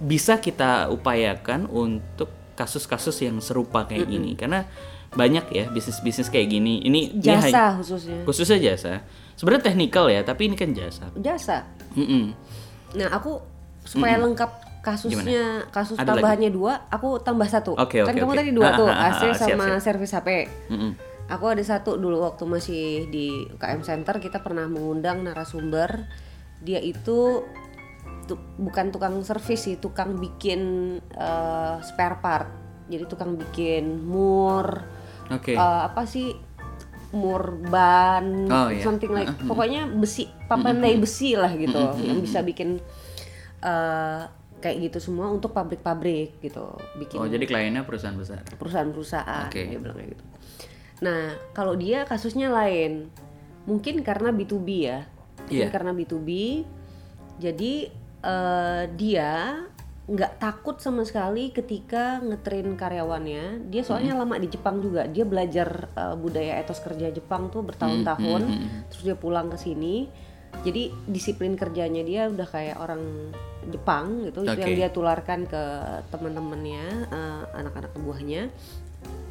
bisa 0.01 0.41
kita 0.41 0.89
upayakan 0.89 1.69
untuk 1.69 2.31
kasus-kasus 2.57 3.21
yang 3.21 3.37
serupa 3.37 3.85
kayak 3.85 4.09
gini 4.09 4.33
karena 4.33 4.65
banyak 5.09 5.45
ya 5.51 5.65
bisnis-bisnis 5.69 6.33
kayak 6.33 6.49
gini 6.49 6.81
ini 6.81 7.13
ini 7.15 7.27
hanya- 7.27 7.45
Jasa 7.45 7.65
khususnya. 7.77 8.19
khususnya 8.23 8.57
jasa 8.61 8.93
sebenarnya 9.35 9.69
teknikal 9.69 10.05
ya 10.07 10.21
tapi 10.23 10.49
ini 10.49 10.55
kan 10.57 10.73
jasa 10.73 11.09
Jasa. 11.15 11.65
Mm-mm. 11.93 12.33
Nah, 12.97 13.07
aku 13.13 13.37
supaya 13.89 14.21
lengkap 14.21 14.51
kasusnya 14.79 15.65
kasus 15.69 15.97
Ada 15.97 16.13
tambahannya 16.13 16.49
dua, 16.49 16.85
aku 16.87 17.19
tambah 17.19 17.45
satu. 17.45 17.73
Oke, 17.73 17.99
kan 17.99 18.13
oke, 18.13 18.21
kamu 18.21 18.33
tadi 18.33 18.51
dua 18.53 18.69
Ah, 18.69 18.77
tuh, 18.77 18.87
ah, 18.87 18.95
ah, 18.95 19.07
AC 19.09 19.21
ah, 19.23 19.33
siap, 19.33 19.49
sama 19.51 19.65
siap. 19.67 19.81
servis 19.81 20.13
HP. 20.13 20.29
Mm-mm. 20.69 20.91
Aku 21.27 21.45
ada 21.45 21.61
satu 21.61 21.93
dulu 21.93 22.21
waktu 22.21 22.43
masih 22.43 22.83
di 23.07 23.27
UKM 23.49 23.81
Center 23.81 24.17
kita 24.17 24.39
pernah 24.39 24.65
mengundang 24.65 25.21
narasumber. 25.21 26.05
Dia 26.59 26.79
itu 26.79 27.43
tu- 28.25 28.45
bukan 28.55 28.89
tukang 28.89 29.19
servis 29.21 29.61
sih, 29.61 29.75
tukang 29.75 30.15
bikin 30.15 30.61
eh, 31.11 31.75
spare 31.83 32.17
part. 32.17 32.49
Jadi 32.87 33.03
tukang 33.05 33.35
bikin 33.35 34.01
mur, 34.01 34.85
Oke 35.29 35.53
eh, 35.53 35.59
apa 35.83 36.05
sih 36.05 36.33
mur 37.11 37.57
ban, 37.63 38.45
Oh, 38.47 38.69
iya. 38.69 38.81
something 38.81 39.09
like 39.09 39.29
pokoknya 39.43 39.85
besi, 39.87 40.29
papan 40.45 40.77
dari 40.77 40.93
besi 40.95 41.33
lah 41.33 41.49
gitu, 41.51 41.77
yang 41.99 42.21
bisa 42.21 42.41
bikin 42.41 42.77
eh, 43.59 44.21
kayak 44.59 44.77
gitu 44.85 44.99
semua 45.01 45.27
untuk 45.27 45.51
pabrik-pabrik 45.51 46.39
gitu 46.39 46.67
bikin 46.95 47.15
Oh, 47.15 47.25
jadi 47.25 47.41
kliennya 47.41 47.83
perusahaan 47.83 48.13
besar. 48.13 48.43
perusahaan-perusahaan 48.51 49.47
Oke. 49.47 49.63
dia 49.65 49.79
bilang 49.79 49.95
kayak 49.95 50.09
gitu. 50.13 50.23
Nah, 50.99 51.21
kalau 51.51 51.73
dia 51.73 52.03
kasusnya 52.03 52.51
lain. 52.51 53.07
Mungkin 53.63 54.03
karena 54.03 54.29
B2B 54.29 54.69
ya. 54.83 55.07
Mungkin 55.39 55.63
Iya. 55.63 55.71
karena 55.71 55.91
B2B. 55.93 56.29
Jadi 57.39 57.87
eh, 58.19 58.83
dia 58.93 59.63
nggak 60.09 60.41
takut 60.41 60.75
sama 60.75 61.05
sekali 61.05 61.53
ketika 61.53 62.19
ngetrain 62.19 62.67
karyawannya. 62.75 63.71
Dia 63.71 63.81
soalnya 63.81 64.11
lama 64.11 64.35
di 64.35 64.51
Jepang 64.51 64.83
juga. 64.83 65.07
Dia 65.07 65.23
belajar 65.23 65.87
eh, 65.89 66.15
budaya 66.15 66.59
etos 66.59 66.83
kerja 66.83 67.07
Jepang 67.09 67.47
tuh 67.47 67.63
bertahun-tahun. 67.63 68.41
Terus 68.91 69.03
dia 69.05 69.15
pulang 69.15 69.47
ke 69.47 69.55
sini. 69.55 70.11
Jadi 70.59 70.91
disiplin 71.07 71.55
kerjanya 71.55 72.03
dia 72.03 72.27
udah 72.27 72.47
kayak 72.47 72.77
orang 72.81 73.01
Jepang 73.69 74.27
gitu. 74.27 74.43
Itu 74.43 74.59
yang 74.59 74.75
dia 74.75 74.89
tularkan 74.91 75.47
ke 75.47 75.63
teman-temannya, 76.11 76.85
eh, 77.07 77.43
anak-anak 77.55 77.95
buahnya 77.99 78.51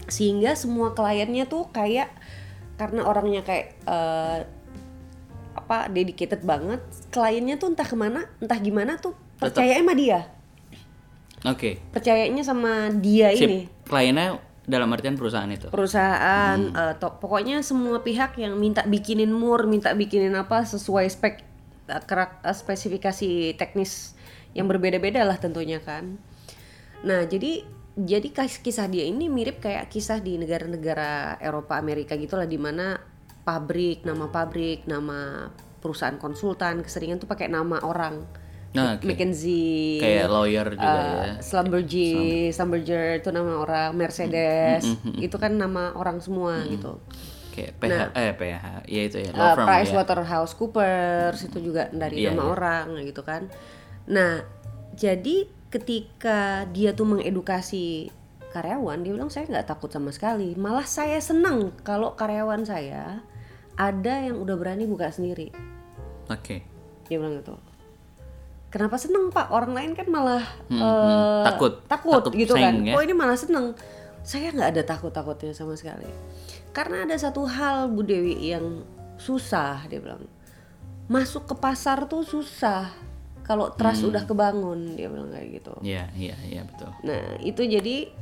sehingga 0.08 0.56
semua 0.56 0.96
kliennya 0.96 1.44
tuh 1.44 1.68
kayak 1.68 2.08
karena 2.80 3.04
orangnya 3.04 3.44
kayak 3.44 3.76
eh, 3.84 4.38
apa 5.54 5.92
dedicated 5.92 6.40
banget 6.42 6.80
kliennya 7.12 7.60
tuh 7.60 7.76
entah 7.76 7.84
ke 7.84 7.96
mana 7.98 8.24
entah 8.40 8.56
gimana 8.56 8.96
tuh 8.96 9.12
percaya 9.36 9.76
sama 9.78 9.92
dia 9.92 10.24
Oke. 11.46 11.78
percayanya 11.94 12.42
sama 12.42 12.90
dia 12.90 13.30
Sip. 13.36 13.46
ini 13.46 13.60
Kliennya 13.86 14.42
dalam 14.68 14.92
artian 14.92 15.16
perusahaan 15.16 15.48
itu. 15.48 15.72
perusahaan 15.72 16.60
eh, 16.60 16.94
to- 17.00 17.16
pokoknya 17.18 17.64
semua 17.64 18.04
pihak 18.04 18.36
yang 18.36 18.54
minta 18.60 18.84
bikinin 18.84 19.32
mur 19.32 19.64
minta 19.64 19.96
bikinin 19.96 20.36
apa 20.36 20.68
sesuai 20.68 21.08
spek 21.08 21.40
eh, 21.88 22.02
kerak- 22.04 22.44
eh, 22.44 22.52
spesifikasi 22.52 23.56
teknis 23.56 24.12
yang 24.52 24.68
berbeda-beda 24.68 25.24
lah 25.24 25.40
tentunya 25.40 25.80
kan. 25.80 26.20
Nah 27.02 27.24
jadi 27.24 27.64
jadi 27.98 28.28
kisah 28.62 28.86
dia 28.86 29.08
ini 29.08 29.26
mirip 29.26 29.58
kayak 29.58 29.90
kisah 29.90 30.22
di 30.22 30.38
negara-negara 30.38 31.40
Eropa 31.42 31.74
Amerika 31.74 32.14
gitulah 32.14 32.46
di 32.46 32.60
mana 32.60 33.00
pabrik 33.42 34.04
nama 34.04 34.28
pabrik 34.28 34.84
nama 34.84 35.50
perusahaan 35.80 36.20
konsultan 36.20 36.84
keseringan 36.84 37.18
tuh 37.18 37.26
pakai 37.26 37.48
nama 37.48 37.80
orang 37.82 38.22
Nah, 38.76 39.00
oke. 39.00 39.08
McKinsey 39.08 39.96
Kayak 39.96 40.28
lawyer 40.28 40.66
juga 40.76 40.84
uh, 40.92 41.00
ya. 41.00 41.32
Slumberjee, 41.40 42.52
Slumberger 42.52 43.16
itu 43.16 43.32
nama 43.32 43.52
orang, 43.64 43.90
Mercedes 43.96 44.84
itu 45.16 45.36
kan 45.40 45.56
nama 45.56 45.96
orang 45.96 46.20
semua 46.20 46.60
gitu. 46.68 47.00
Kayak 47.56 47.72
PH 47.80 48.00
eh 48.14 48.32
PH. 48.36 48.64
Ya 48.86 49.02
itu 49.08 49.16
ya, 49.24 49.30
Uh, 49.32 49.56
firm 49.56 49.66
Price 49.66 49.90
ya. 49.90 49.96
Waterhouse 49.96 50.52
Coopers 50.54 51.40
itu 51.48 51.58
juga 51.64 51.88
dari 51.90 52.22
Iya, 52.22 52.36
nama 52.36 52.44
iya. 52.44 52.50
orang 52.52 52.86
gitu 53.08 53.22
kan. 53.24 53.48
Nah, 54.06 54.44
jadi 54.94 55.48
ketika 55.72 56.68
dia 56.70 56.92
tuh 56.92 57.08
mengedukasi 57.08 58.12
karyawan, 58.52 59.04
dia 59.04 59.12
bilang 59.12 59.32
saya 59.32 59.48
nggak 59.48 59.68
takut 59.68 59.88
sama 59.88 60.12
sekali. 60.12 60.56
Malah 60.56 60.84
saya 60.84 61.18
senang 61.24 61.72
kalau 61.84 62.14
karyawan 62.14 62.64
saya 62.68 63.24
ada 63.80 64.14
yang 64.24 64.40
udah 64.40 64.56
berani 64.60 64.84
buka 64.84 65.08
sendiri. 65.08 65.52
Oke. 66.28 66.64
Dia 67.08 67.16
bilang 67.16 67.40
gitu. 67.40 67.56
Kenapa 68.68 69.00
seneng 69.00 69.32
pak? 69.32 69.48
Orang 69.48 69.72
lain 69.72 69.96
kan 69.96 70.04
malah 70.06 70.44
Hmm, 70.68 70.76
hmm. 70.76 71.44
Takut. 71.44 71.72
takut, 71.88 72.20
Takut 72.20 72.32
gitu 72.36 72.52
kan. 72.52 72.84
ya. 72.84 72.92
Oh 72.92 73.00
ini 73.00 73.12
malah 73.12 73.34
seneng. 73.34 73.72
Saya 74.20 74.52
nggak 74.52 74.70
ada 74.76 74.82
takut-takutnya 74.84 75.56
sama 75.56 75.72
sekali. 75.72 76.04
Karena 76.70 77.08
ada 77.08 77.16
satu 77.16 77.48
hal 77.48 77.88
Bu 77.88 78.04
Dewi 78.04 78.36
yang 78.44 78.84
susah 79.16 79.88
dia 79.88 79.98
bilang. 79.98 80.28
Masuk 81.08 81.48
ke 81.48 81.54
pasar 81.56 82.04
tuh 82.04 82.20
susah. 82.20 82.92
Kalau 83.40 83.72
trust 83.72 84.04
Hmm. 84.04 84.12
udah 84.12 84.22
kebangun 84.22 84.92
dia 84.92 85.08
bilang 85.08 85.32
kayak 85.32 85.48
gitu. 85.56 85.72
Iya, 85.80 86.12
iya, 86.12 86.36
iya 86.44 86.60
betul. 86.62 86.92
Nah 87.00 87.40
itu 87.40 87.64
jadi 87.64 88.12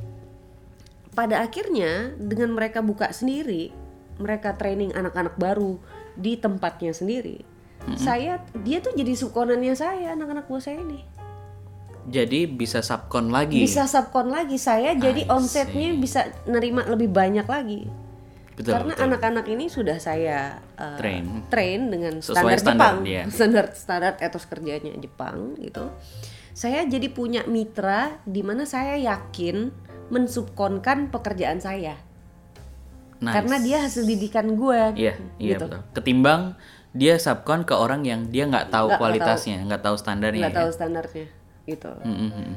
pada 1.11 1.43
akhirnya 1.43 2.15
dengan 2.15 2.55
mereka 2.55 2.79
buka 2.79 3.11
sendiri, 3.11 3.75
mereka 4.15 4.55
training 4.55 4.95
anak-anak 4.95 5.35
baru 5.35 5.75
di 6.15 6.39
tempatnya 6.39 6.95
sendiri. 6.95 7.43
Saya 7.95 8.43
dia 8.65 8.83
tuh 8.83 8.91
jadi 8.91 9.15
subkonannya 9.15 9.75
saya 9.77 10.11
anak-anak 10.17 10.51
buah 10.51 10.59
saya 10.59 10.83
ini. 10.83 11.07
Jadi 12.07 12.47
bisa 12.47 12.83
subkon 12.83 13.31
lagi. 13.31 13.63
Bisa 13.63 13.87
subkon 13.87 14.31
lagi 14.31 14.59
saya 14.59 14.95
jadi 14.95 15.27
I 15.27 15.31
omsetnya 15.31 15.95
see. 15.95 15.99
bisa 15.99 16.27
nerima 16.47 16.83
lebih 16.87 17.11
banyak 17.11 17.47
lagi. 17.47 17.87
Betul. 18.57 18.73
Karena 18.73 18.93
anak-anak 18.97 19.45
ini 19.53 19.69
sudah 19.69 20.01
saya 20.01 20.57
uh, 20.81 20.97
Train. 20.97 21.45
train 21.45 21.93
dengan 21.93 22.17
Sesuai 22.17 22.57
standar, 22.57 22.57
standar 22.57 22.89
Jepang, 22.89 22.97
dia. 23.05 23.23
standar 23.35 23.65
standar 23.77 24.13
etos 24.17 24.49
kerjanya 24.49 24.91
Jepang 24.97 25.53
gitu. 25.61 25.93
Saya 26.57 26.81
jadi 26.89 27.05
punya 27.13 27.45
mitra 27.45 28.17
di 28.25 28.41
mana 28.41 28.65
saya 28.65 28.97
yakin 28.97 29.69
mensubkonkan 30.09 31.13
pekerjaan 31.13 31.61
saya. 31.61 32.01
Nice. 33.21 33.33
Karena 33.33 33.55
dia 33.61 33.77
hasil 33.85 34.09
didikan 34.09 34.57
gue. 34.57 34.81
Iya, 34.97 35.13
iya 35.37 35.57
gitu. 35.57 35.69
betul. 35.69 35.81
Ketimbang 35.93 36.57
dia 36.97 37.15
subkon 37.15 37.61
ke 37.61 37.71
orang 37.71 38.01
yang 38.01 38.25
dia 38.25 38.43
nggak 38.43 38.67
tahu 38.67 38.89
Nggak 38.89 38.99
kualitasnya, 38.99 39.57
nggak 39.63 39.81
tahu 39.81 39.95
standarnya. 39.95 40.41
nggak 40.41 40.51
ya. 40.51 40.59
tahu 40.59 40.69
standarnya 40.71 41.25
gitu. 41.63 41.91
Mm, 41.99 42.09
mm, 42.09 42.29
mm, 42.29 42.43
mm. 42.43 42.55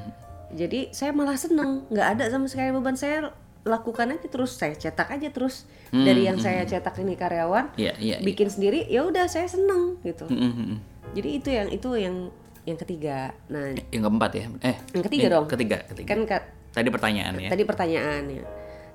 Jadi 0.50 0.80
saya 0.90 1.12
malah 1.12 1.36
seneng, 1.36 1.86
nggak 1.86 2.08
ada 2.10 2.24
sama 2.26 2.46
sekali 2.46 2.70
beban 2.70 2.94
saya 2.94 3.30
lakukan 3.60 4.08
aja 4.08 4.24
terus 4.24 4.56
saya 4.56 4.72
cetak 4.72 5.12
aja 5.12 5.28
terus 5.28 5.68
Hmm, 5.90 6.02
dari 6.02 6.24
yang 6.24 6.38
saya 6.38 6.62
cetak 6.64 6.96
ini 6.98 7.12
karyawan 7.12 7.74
Iya, 7.74 7.92
iya. 7.96 8.16
iya. 8.16 8.24
bikin 8.24 8.46
sendiri 8.46 8.86
ya 8.86 9.04
udah 9.04 9.26
saya 9.26 9.44
seneng 9.44 9.98
gitu. 10.00 10.24
Mm, 10.24 10.38
mm, 10.40 10.52
mm. 10.64 10.78
Jadi 11.12 11.28
itu 11.34 11.48
yang 11.50 11.68
itu 11.68 11.90
yang 11.92 12.16
yang 12.62 12.78
ketiga. 12.78 13.34
Nah 13.46 13.74
Yang 13.90 14.02
keempat 14.04 14.30
ya? 14.32 14.44
Eh, 14.62 14.76
Yang 14.92 15.04
ketiga 15.04 15.26
eh, 15.26 15.30
dong. 15.30 15.44
Ketiga, 15.46 15.76
ketiga. 15.84 16.08
kan 16.08 16.20
ka- 16.24 16.46
Tadi 16.70 16.88
pertanyaan 16.88 17.34
ya. 17.36 17.48
tadi 17.50 17.62
pertanyaannya. 17.62 18.42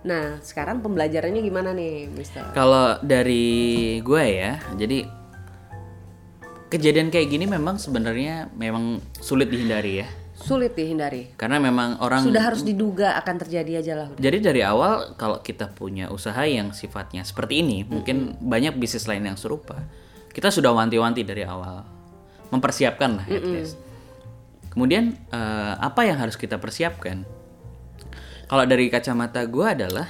Nah 0.02 0.26
sekarang 0.40 0.80
pembelajarannya 0.80 1.42
gimana 1.42 1.70
nih, 1.72 2.08
Mister? 2.10 2.48
Kalau 2.52 2.96
dari 3.02 3.46
gue 4.00 4.24
ya, 4.24 4.64
jadi 4.74 5.04
kejadian 6.76 7.08
kayak 7.08 7.32
gini 7.32 7.48
memang 7.48 7.80
sebenarnya 7.80 8.52
memang 8.52 9.00
sulit 9.24 9.48
dihindari 9.48 10.04
ya. 10.04 10.08
Sulit 10.36 10.76
dihindari. 10.76 11.32
Karena 11.40 11.64
memang 11.64 11.98
orang 12.04 12.28
Sudah 12.28 12.44
harus 12.52 12.62
diduga 12.62 13.16
akan 13.24 13.36
terjadi 13.40 13.80
aja 13.80 13.94
lah. 13.96 14.08
Jadi 14.20 14.44
dari 14.44 14.62
awal 14.62 15.16
kalau 15.16 15.40
kita 15.40 15.72
punya 15.72 16.12
usaha 16.12 16.44
yang 16.44 16.76
sifatnya 16.76 17.24
seperti 17.24 17.64
ini, 17.64 17.88
mungkin 17.88 18.36
banyak 18.44 18.76
bisnis 18.76 19.08
lain 19.08 19.24
yang 19.24 19.40
serupa. 19.40 19.80
Kita 20.36 20.52
sudah 20.52 20.76
wanti-wanti 20.76 21.24
dari 21.24 21.48
awal, 21.48 21.88
mempersiapkan 22.52 23.24
lah 23.24 23.26
at 23.32 23.46
least. 23.48 23.80
Kemudian 24.76 25.16
eh, 25.32 25.74
apa 25.80 26.04
yang 26.04 26.20
harus 26.20 26.36
kita 26.36 26.60
persiapkan? 26.60 27.24
Kalau 28.46 28.68
dari 28.68 28.92
kacamata 28.92 29.48
gue 29.48 29.66
adalah 29.66 30.06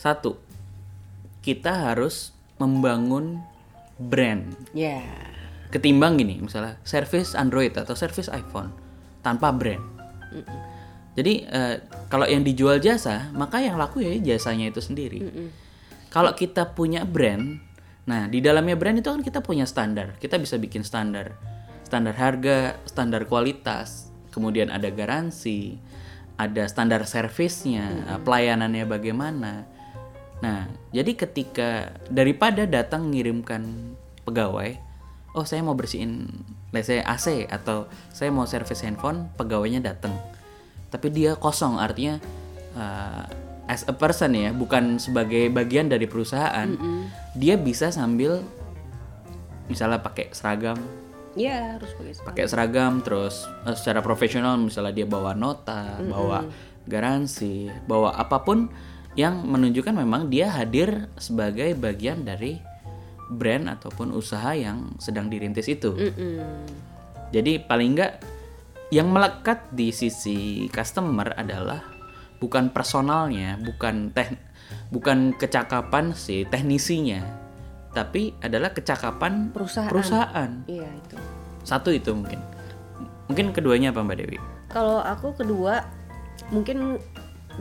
satu, 0.00 0.34
kita 1.44 1.92
harus 1.92 2.34
membangun 2.56 3.38
brand 4.00 4.50
Ya. 4.72 5.02
Ketimbang 5.72 6.20
gini 6.20 6.38
misalnya 6.44 6.76
service 6.84 7.32
Android 7.32 7.72
atau 7.72 7.96
service 7.96 8.28
iPhone 8.28 8.70
tanpa 9.24 9.50
brand. 9.50 9.80
Jadi 11.16 11.44
eh, 11.48 11.76
kalau 12.12 12.28
yang 12.28 12.44
dijual 12.44 12.76
jasa 12.78 13.32
maka 13.32 13.64
yang 13.64 13.80
laku 13.80 14.04
ya 14.04 14.12
jasanya 14.20 14.68
itu 14.68 14.84
sendiri. 14.84 15.20
Kalau 16.12 16.36
kita 16.36 16.76
punya 16.76 17.08
brand, 17.08 17.56
nah 18.04 18.28
di 18.28 18.44
dalamnya 18.44 18.76
brand 18.76 19.00
itu 19.00 19.08
kan 19.08 19.24
kita 19.24 19.40
punya 19.40 19.64
standar. 19.64 20.20
Kita 20.20 20.36
bisa 20.36 20.60
bikin 20.60 20.84
standar, 20.84 21.32
standar 21.88 22.12
harga, 22.20 22.76
standar 22.84 23.24
kualitas, 23.24 24.12
kemudian 24.28 24.68
ada 24.68 24.92
garansi, 24.92 25.80
ada 26.36 26.68
standar 26.68 27.08
servisnya, 27.08 28.12
eh, 28.12 28.20
pelayanannya 28.20 28.84
bagaimana. 28.84 29.64
Nah, 30.42 30.66
jadi 30.90 31.14
ketika 31.14 31.96
daripada 32.10 32.66
datang 32.66 33.14
ngirimkan 33.14 33.94
pegawai, 34.26 34.91
oh 35.32 35.44
saya 35.48 35.64
mau 35.64 35.72
bersihin 35.76 36.28
let's 36.72 36.88
say 36.88 37.00
AC 37.04 37.48
atau 37.48 37.88
saya 38.12 38.32
mau 38.32 38.48
servis 38.48 38.80
handphone, 38.84 39.28
pegawainya 39.36 39.84
datang. 39.84 40.16
Tapi 40.88 41.08
dia 41.08 41.36
kosong, 41.36 41.80
artinya 41.80 42.20
uh, 42.76 43.24
as 43.68 43.84
a 43.88 43.94
person 43.96 44.36
ya, 44.36 44.52
bukan 44.52 45.00
sebagai 45.00 45.48
bagian 45.52 45.88
dari 45.88 46.04
perusahaan. 46.08 46.68
Dia 47.36 47.56
bisa 47.56 47.88
sambil 47.92 48.44
misalnya 49.68 50.00
pakai 50.04 50.32
seragam, 50.36 50.76
Ya 51.32 51.80
harus 51.80 51.96
pakai 51.96 52.12
sepatu. 52.12 52.28
pakai 52.28 52.44
seragam 52.44 52.92
terus 53.00 53.48
eh, 53.64 53.72
secara 53.72 54.04
profesional 54.04 54.60
misalnya 54.60 54.92
dia 54.92 55.08
bawa 55.08 55.32
nota, 55.32 55.96
bawa 56.04 56.44
garansi, 56.84 57.72
bawa 57.88 58.12
apa 58.20 58.44
pun 58.44 58.68
yang 59.16 59.44
menunjukkan 59.44 59.96
memang 59.96 60.28
dia 60.28 60.52
hadir 60.52 61.08
sebagai 61.16 61.72
bagian 61.76 62.24
dari 62.24 62.60
brand 63.32 63.68
ataupun 63.72 64.12
usaha 64.12 64.52
yang 64.52 64.92
sedang 65.00 65.32
dirintis 65.32 65.66
itu. 65.68 65.96
Mm-mm. 65.96 66.40
Jadi 67.32 67.64
paling 67.64 67.96
enggak 67.96 68.20
yang 68.92 69.08
melekat 69.08 69.72
di 69.72 69.88
sisi 69.88 70.68
customer 70.68 71.32
adalah 71.32 71.80
bukan 72.36 72.68
personalnya, 72.68 73.56
bukan 73.56 74.12
teh 74.12 74.36
bukan 74.92 75.32
kecakapan 75.36 76.12
si 76.12 76.44
teknisinya, 76.44 77.24
tapi 77.96 78.36
adalah 78.44 78.76
kecakapan 78.76 79.48
Perusahaan. 79.52 79.88
perusahaan. 79.88 80.50
Iya 80.68 80.88
itu. 80.92 81.16
Satu 81.64 81.88
itu 81.88 82.12
mungkin. 82.12 82.40
Mungkin 83.32 83.56
keduanya 83.56 83.96
apa 83.96 84.04
Mbak 84.04 84.16
Dewi? 84.20 84.38
Kalau 84.68 85.00
aku 85.00 85.32
kedua 85.32 85.88
mungkin 86.52 87.00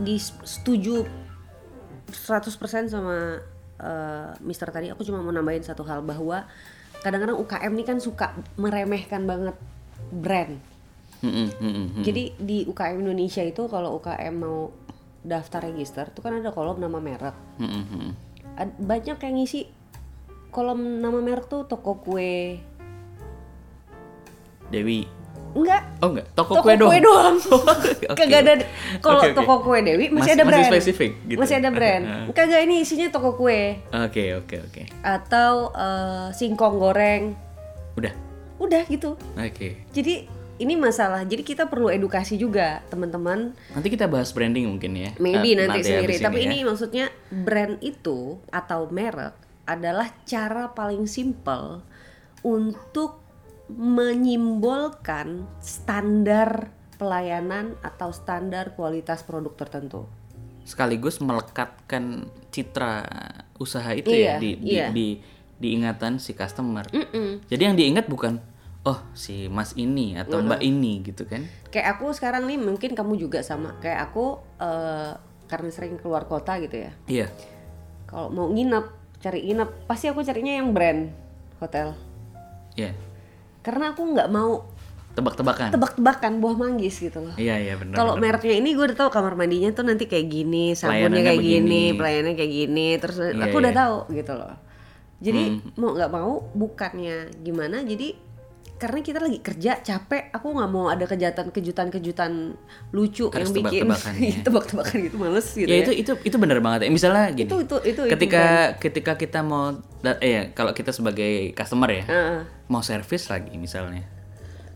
di 0.03 0.19
setuju 0.19 1.07
100% 2.11 2.91
sama 2.91 3.39
uh, 3.81 4.37
Mister 4.45 4.69
tadi 4.69 4.93
aku 4.93 5.01
cuma 5.01 5.25
mau 5.25 5.33
nambahin 5.33 5.65
satu 5.65 5.81
hal 5.83 6.05
bahwa 6.05 6.45
kadang-kadang 7.01 7.41
UKM 7.41 7.71
ini 7.73 7.83
kan 7.83 7.97
suka 7.97 8.37
meremehkan 8.61 9.25
banget 9.25 9.57
brand. 10.13 10.61
Jadi 12.01 12.33
di 12.37 12.65
UKM 12.65 12.97
Indonesia 13.01 13.45
itu 13.45 13.69
kalau 13.69 13.97
UKM 14.01 14.35
mau 14.37 14.73
daftar 15.21 15.69
register 15.69 16.09
itu 16.09 16.21
kan 16.21 16.41
ada 16.41 16.49
kolom 16.49 16.81
nama 16.81 16.97
merek. 16.97 17.37
Banyak 18.81 19.17
yang 19.21 19.35
ngisi 19.37 19.69
kolom 20.49 21.01
nama 21.01 21.21
merek 21.21 21.45
tuh 21.45 21.69
toko 21.69 22.01
kue. 22.01 22.57
Dewi. 24.73 25.20
Enggak, 25.51 25.81
Oh 25.99 26.09
enggak, 26.09 26.27
toko, 26.31 26.51
toko 26.55 26.65
kue 26.65 26.75
doang. 26.77 27.01
doang. 27.01 27.35
Oke. 28.07 28.07
Kagak 28.17 28.39
ada 28.41 28.53
kalau 28.97 29.19
Oke, 29.19 29.27
oke. 29.27 29.37
toko 29.37 29.53
kue 29.61 29.79
Dewi 29.79 30.05
masih 30.07 30.15
Mas- 30.23 30.29
ada 30.31 30.43
masih 30.43 30.55
brand. 30.57 30.71
spesifik 30.71 31.11
gitu. 31.25 31.39
Masih 31.39 31.55
ada 31.57 31.69
brand. 31.69 32.03
Kagak 32.37 32.61
ini 32.61 32.75
isinya 32.79 33.07
toko 33.07 33.33
kue 33.33 33.79
Oke, 33.89 34.23
oke, 34.33 34.55
oke. 34.61 34.81
atau 35.01 35.51
eh, 35.69 36.27
singkong 36.31 36.75
goreng. 36.77 37.23
Udah. 37.93 38.13
Udah 38.57 38.83
gitu. 38.85 39.19
Oke. 39.33 39.83
Jadi 39.89 40.27
ini 40.57 40.73
masalah. 40.75 41.21
Jadi 41.21 41.41
kita 41.41 41.65
perlu 41.65 41.89
edukasi 41.89 42.35
juga 42.35 42.85
teman-teman. 42.87 43.51
Nanti 43.71 43.87
kita 43.89 44.05
bahas 44.05 44.29
branding 44.29 44.69
mungkin 44.69 44.93
ya. 44.93 45.09
Maybe 45.17 45.51
Eh, 45.51 45.57
nanti, 45.59 45.81
sendiri. 45.81 46.15
habis 46.15 46.21
Tapi 46.21 46.39
ya. 46.39 46.45
ini 46.45 46.57
maksudnya 46.61 47.05
brand 47.27 47.75
itu 47.79 48.19
atau 48.47 48.85
merek 48.87 49.33
adalah 49.63 50.13
cara 50.23 50.69
paling 50.69 51.03
simpel 51.05 51.81
untuk 52.41 53.17
menyimbolkan 53.77 55.47
standar 55.63 56.69
pelayanan 56.95 57.73
atau 57.81 58.13
standar 58.13 58.75
kualitas 58.77 59.23
produk 59.23 59.55
tertentu. 59.57 60.05
sekaligus 60.61 61.17
melekatkan 61.17 62.29
citra 62.53 63.01
usaha 63.57 63.91
itu 63.97 64.13
Iya, 64.13 64.21
ya 64.23 64.35
di, 64.37 64.49
di, 64.61 64.71
iya. 64.77 64.87
di 64.93 65.07
diingatan 65.57 66.21
si 66.21 66.37
customer. 66.37 66.85
Mm-mm. 66.93 67.49
Jadi 67.49 67.61
yang 67.65 67.73
diingat 67.75 68.05
bukan 68.05 68.37
oh 68.81 69.01
si 69.17 69.49
Mas 69.49 69.73
ini 69.73 70.17
atau 70.17 70.37
Mbak 70.41 70.61
ini 70.61 71.01
gitu 71.01 71.25
kan. 71.25 71.49
Kayak 71.73 71.97
aku 71.97 72.13
sekarang 72.13 72.45
nih 72.45 72.61
mungkin 72.61 72.93
kamu 72.93 73.17
juga 73.17 73.41
sama. 73.41 73.73
Kayak 73.81 74.13
aku 74.13 74.37
eh, 74.61 75.11
karena 75.49 75.69
sering 75.73 75.97
keluar 75.97 76.29
kota 76.29 76.61
gitu 76.61 76.77
ya. 76.77 76.91
Iya. 77.09 77.27
Kalau 78.05 78.29
mau 78.29 78.47
nginep, 78.47 78.85
cari 79.17 79.39
nginep, 79.49 79.69
pasti 79.89 80.13
aku 80.13 80.21
carinya 80.21 80.61
yang 80.61 80.71
brand 80.77 81.09
hotel. 81.57 81.97
Iya. 82.77 82.93
Karena 83.61 83.93
aku 83.93 84.01
nggak 84.03 84.29
mau 84.29 84.65
Tebak-tebakan. 85.11 85.75
tebak-tebakan 85.75 86.39
buah 86.39 86.55
manggis 86.55 86.95
gitu 86.97 87.19
loh. 87.19 87.35
Iya, 87.35 87.59
iya 87.59 87.73
benar. 87.75 87.99
Kalau 87.99 88.13
mereknya 88.15 88.55
ini 88.55 88.71
gue 88.71 88.85
udah 88.87 88.97
tahu 88.97 89.09
kamar 89.11 89.35
mandinya 89.35 89.67
tuh 89.69 89.83
nanti 89.83 90.07
kayak 90.07 90.23
gini, 90.25 90.71
sabunnya 90.71 91.19
kayak 91.21 91.35
gini, 91.37 91.91
begini. 91.91 91.97
pelayanannya 91.99 92.37
kayak 92.39 92.53
gini, 92.55 92.87
terus 92.95 93.17
Iya, 93.19 93.43
aku 93.43 93.55
udah 93.59 93.69
iya. 93.69 93.81
tahu 93.83 93.97
gitu 94.09 94.33
loh. 94.33 94.53
Jadi 95.19 95.43
Hmm. 95.45 95.59
mau 95.75 95.91
nggak 95.91 96.11
mau 96.11 96.31
bukannya 96.53 97.15
gimana, 97.43 97.83
jadi 97.83 98.15
karena 98.81 99.05
kita 99.05 99.21
lagi 99.21 99.37
kerja 99.45 99.77
capek, 99.85 100.33
aku 100.33 100.57
nggak 100.57 100.69
mau 100.73 100.89
ada 100.89 101.05
kejutan-kejutan-kejutan 101.05 102.57
lucu 102.89 103.29
Harus 103.29 103.53
yang 103.53 103.61
bikin 103.61 103.85
tebak-tebakan, 103.85 104.13
ya. 104.17 104.37
tebak-tebakan 104.49 104.95
gitu 105.05 105.17
males 105.21 105.47
gitu 105.53 105.69
ya 105.69 105.77
ya. 105.77 105.83
itu 105.85 105.91
itu 106.01 106.11
itu 106.25 106.35
benar 106.41 106.57
banget 106.65 106.89
ya. 106.89 106.89
Misalnya 106.89 107.29
gini. 107.29 107.45
Itu 107.45 107.61
itu 107.61 107.77
itu 107.85 108.01
itu 108.09 108.11
ketika 108.17 108.73
ketika 108.81 109.11
kita 109.21 109.45
mau 109.45 109.77
eh 110.17 110.49
kalau 110.57 110.73
kita 110.73 110.89
sebagai 110.89 111.53
customer 111.53 111.93
ya, 111.93 112.03
Heeh. 112.09 112.39
mau 112.73 112.81
servis 112.81 113.29
lagi 113.29 113.53
misalnya. 113.61 114.01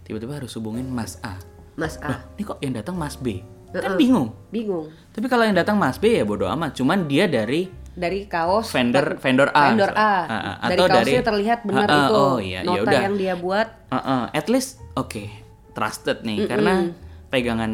Tiba-tiba 0.06 0.38
harus 0.38 0.54
hubungin 0.54 0.86
Mas 0.86 1.18
A. 1.26 1.42
Mas 1.74 1.98
A 2.06 2.22
Ini 2.38 2.46
kok 2.46 2.62
yang 2.62 2.78
datang 2.78 2.94
Mas 2.94 3.18
B? 3.18 3.42
Kan 3.74 3.98
bingung. 3.98 4.32
bingung 4.54 4.88
Tapi 5.12 5.26
kalau 5.28 5.44
yang 5.50 5.58
datang 5.58 5.82
Mas 5.82 5.98
B 5.98 6.14
ya 6.14 6.24
bodo 6.24 6.46
amat. 6.46 6.78
Cuman 6.78 7.10
dia 7.10 7.26
dari 7.26 7.68
dari 7.96 8.28
kaos 8.28 8.70
vendor 8.70 9.16
vendor 9.18 9.50
A. 9.50 9.72
vendor 9.72 9.90
A, 9.90 9.96
Ah, 9.96 10.12
ah, 10.28 10.56
dari 10.68 10.76
atau 10.76 10.86
kaosnya 10.86 11.00
dari- 11.16 11.26
terlihat 11.26 11.60
benar 11.64 11.88
Ah, 11.88 11.92
ah, 11.92 12.00
itu 12.02 12.14
Oh 12.14 12.38
iya, 12.38 12.60
ya 12.60 12.68
nota 12.70 12.82
udah. 12.86 13.02
yang 13.02 13.16
dia 13.16 13.34
buat 13.34 13.68
Ah, 13.88 13.98
ah, 13.98 14.24
at 14.30 14.48
least 14.48 14.84
oke, 14.94 15.24
trusted 15.72 16.22
nih 16.22 16.44
karena 16.46 16.92
pegangan 17.28 17.72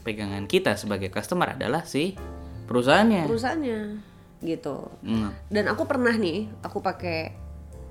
pegangan 0.00 0.44
kita 0.44 0.72
sebagai 0.74 1.08
customer 1.08 1.52
adalah 1.52 1.82
si 1.82 2.16
perusahaannya. 2.64 3.24
perusahaannya 3.26 3.80
gitu. 4.40 4.88
Hmm. 5.00 5.32
Dan 5.46 5.68
aku 5.68 5.84
pernah 5.84 6.12
nih, 6.12 6.48
aku 6.60 6.80
pakai 6.80 7.36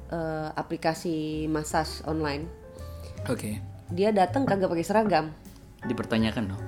eh, 0.07 0.49
aplikasi 0.51 1.45
massage 1.45 2.01
online. 2.03 2.49
Oke. 3.25 3.61
Dia 3.89 4.09
datang 4.09 4.41
kagak 4.43 4.65
pakai 4.67 4.81
seragam. 4.81 5.29
Dipertanyakan 5.81 6.49
dong. 6.49 6.61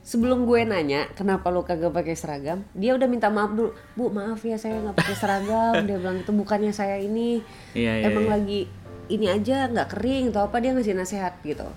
Sebelum 0.00 0.42
gue 0.42 0.64
nanya 0.64 1.06
kenapa 1.10 1.48
lu 1.48 1.60
kagak 1.60 1.90
pakai 1.90 2.14
seragam, 2.14 2.64
dia 2.72 2.92
udah 2.92 3.04
minta 3.04 3.28
maaf 3.28 3.52
dulu. 3.52 3.70
Bu 3.94 4.08
maaf 4.08 4.40
ya 4.40 4.56
saya 4.56 4.80
nggak 4.80 4.96
pakai 4.96 5.14
seragam. 5.14 5.84
dia 5.84 5.96
bilang 5.96 6.18
itu 6.18 6.30
bukannya 6.30 6.70
saya 6.70 6.96
ini 6.96 7.44
Iya, 7.72 7.92
iya, 7.98 8.04
emang 8.06 8.24
iya. 8.24 8.32
lagi 8.32 8.60
ini 9.08 9.26
aja 9.26 9.56
nggak 9.66 9.88
kering 9.90 10.24
atau 10.30 10.44
apa 10.44 10.56
dia 10.58 10.72
ngasih 10.72 10.94
nasihat 10.94 11.36
gitu. 11.42 11.68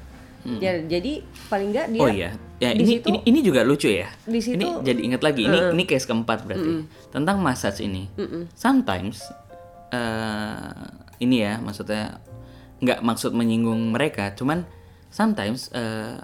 Ja- 0.55 0.81
Jadi 0.81 1.19
paling 1.47 1.71
nggak 1.71 1.87
dia 1.89 1.99
Hmm. 1.99 2.05
oh 2.05 2.11
iya. 2.11 2.31
Ya 2.57 2.71
di 2.71 2.79
ini, 2.79 2.91
situ- 2.95 3.09
ini 3.09 3.19
ini 3.25 3.39
juga 3.41 3.61
lucu 3.61 3.87
ya. 3.87 4.07
di 4.23 4.39
situ- 4.39 4.55
ini 4.55 4.67
jadi 4.81 5.01
ingat 5.03 5.21
lagi. 5.21 5.43
Ini 5.43 5.71
ini 5.71 5.83
case 5.83 6.03
keempat 6.03 6.43
berarti 6.43 6.71
tentang 7.09 7.37
massage 7.37 7.79
ini. 7.81 8.07
Sometimes 8.53 9.19
eh 9.89 10.83
ini 11.19 11.39
ya 11.39 11.59
maksudnya 11.59 12.17
nggak 12.79 12.99
maksud 12.99 13.31
menyinggung 13.31 13.91
mereka, 13.91 14.31
cuman 14.31 14.63
sometimes 15.07 15.67
eh, 15.71 16.17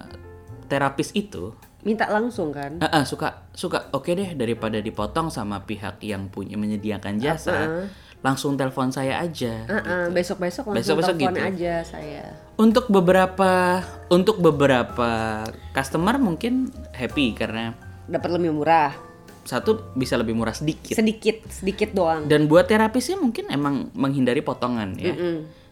terapis 0.66 1.12
itu 1.12 1.52
minta 1.80 2.04
langsung 2.06 2.50
kan. 2.50 2.76
Ah, 2.78 3.00
ah, 3.00 3.04
suka 3.04 3.48
suka 3.50 3.88
oke 3.90 4.10
deh 4.10 4.32
daripada 4.32 4.76
dipotong 4.76 5.28
sama 5.28 5.60
pihak 5.60 5.96
yang 6.00 6.28
punya 6.28 6.54
menyediakan 6.54 7.16
jasa 7.16 7.88
langsung 8.20 8.52
telepon 8.52 8.92
saya 8.92 9.16
aja 9.18 9.64
Heeh, 9.64 10.12
besok-besok 10.12 10.68
langsung 10.68 11.00
Besok-besok 11.00 11.16
telepon 11.16 11.32
gitu. 11.32 11.48
aja 11.56 11.74
saya. 11.82 12.24
untuk 12.54 12.84
beberapa 12.86 13.80
untuk 14.06 14.36
beberapa 14.38 15.40
customer 15.70 16.16
mungkin 16.16 16.68
happy 16.92 17.32
karena 17.32 17.72
Dapat 18.04 18.28
lebih 18.30 18.52
murah. 18.52 18.92
satu 19.40 19.96
bisa 19.96 20.14
lebih 20.14 20.36
murah 20.36 20.52
sedikit 20.52 20.92
Sedikit, 20.92 21.48
sedikit 21.48 21.90
doang. 21.90 22.28
dan 22.28 22.44
buat 22.44 22.68
terapisnya 22.68 23.16
mungkin 23.16 23.48
emang 23.48 23.88
menghindari 23.94 24.44
potongan 24.44 24.94
ya 24.94 25.16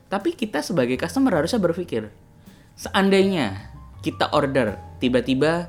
tapi 0.08 0.32
kita 0.32 0.64
sebagai 0.64 0.96
customer 0.96 1.36
harusnya 1.36 1.60
berpikir 1.60 2.08
seandainya 2.74 3.70
kita 4.00 4.32
order 4.32 4.72
tiba-tiba 4.96 5.68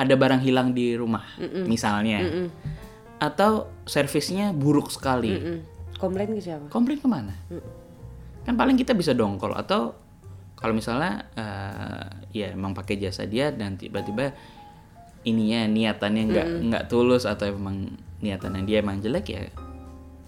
ada 0.00 0.14
barang 0.16 0.40
hilang 0.40 0.72
di 0.72 0.96
rumah 0.96 1.24
misalnya. 1.68 2.24
Atau 3.20 3.68
servisnya 3.84 4.56
buruk 4.56 4.88
sekali. 4.88 5.36
Mm. 5.36 5.60
Komplain 6.00 6.32
ke 6.32 6.40
siapa? 6.40 6.64
komplain 6.72 6.96
ke 6.96 7.04
mana? 7.04 7.36
Kan 8.48 8.56
paling 8.56 8.80
kita 8.80 8.96
bisa 8.96 9.12
dongkol. 9.12 9.52
Atau 9.52 9.92
kalau 10.56 10.72
misalnya 10.72 11.28
eh, 11.36 12.04
ya 12.32 12.56
emang 12.56 12.72
pakai 12.72 12.96
jasa 12.96 13.28
dia 13.28 13.52
dan 13.52 13.76
tiba-tiba 13.76 14.32
ininya 15.28 15.68
niatannya 15.68 16.22
nggak 16.32 16.48
nggak 16.68 16.84
tulus 16.88 17.28
atau 17.28 17.52
emang 17.52 17.92
niatannya 18.24 18.64
dia 18.64 18.80
emang 18.80 19.04
jelek 19.04 19.26
ya 19.28 19.42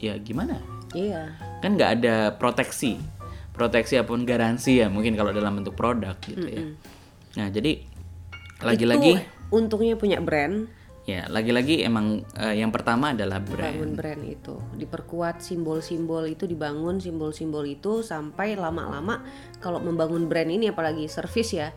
ya 0.03 0.15
gimana? 0.21 0.61
Iya. 0.93 1.33
kan 1.65 1.73
nggak 1.79 1.91
ada 2.01 2.15
proteksi. 2.37 3.01
Proteksi 3.53 4.01
apa 4.01 4.13
pun 4.13 4.29
garansi 4.29 4.81
ya 4.81 4.93
mungkin 4.93 5.17
kalau 5.17 5.33
dalam 5.33 5.61
bentuk 5.61 5.73
produk 5.73 6.17
gitu 6.21 6.45
ya. 6.45 6.65
Nah 7.41 7.49
jadi 7.49 7.81
lagi-lagi 8.61 9.17
untungnya 9.53 9.95
punya 10.01 10.19
brand, 10.19 10.67
ya 11.05 11.29
lagi-lagi 11.29 11.85
emang 11.85 12.25
eh, 12.41 12.57
yang 12.59 12.73
pertama 12.73 13.13
adalah 13.13 13.39
brand 13.39 13.77
bangun 13.77 13.93
brand 13.93 14.23
itu. 14.25 14.57
Diperkuat 14.81 15.45
simbol-simbol 15.45 16.25
itu 16.27 16.49
dibangun 16.49 16.99
simbol-simbol 16.99 17.69
itu 17.69 18.01
sampai 18.01 18.57
lama-lama 18.57 19.21
kalau 19.61 19.79
membangun 19.79 20.27
brand 20.27 20.49
ini 20.49 20.73
apalagi 20.73 21.07
service 21.07 21.53
ya, 21.53 21.71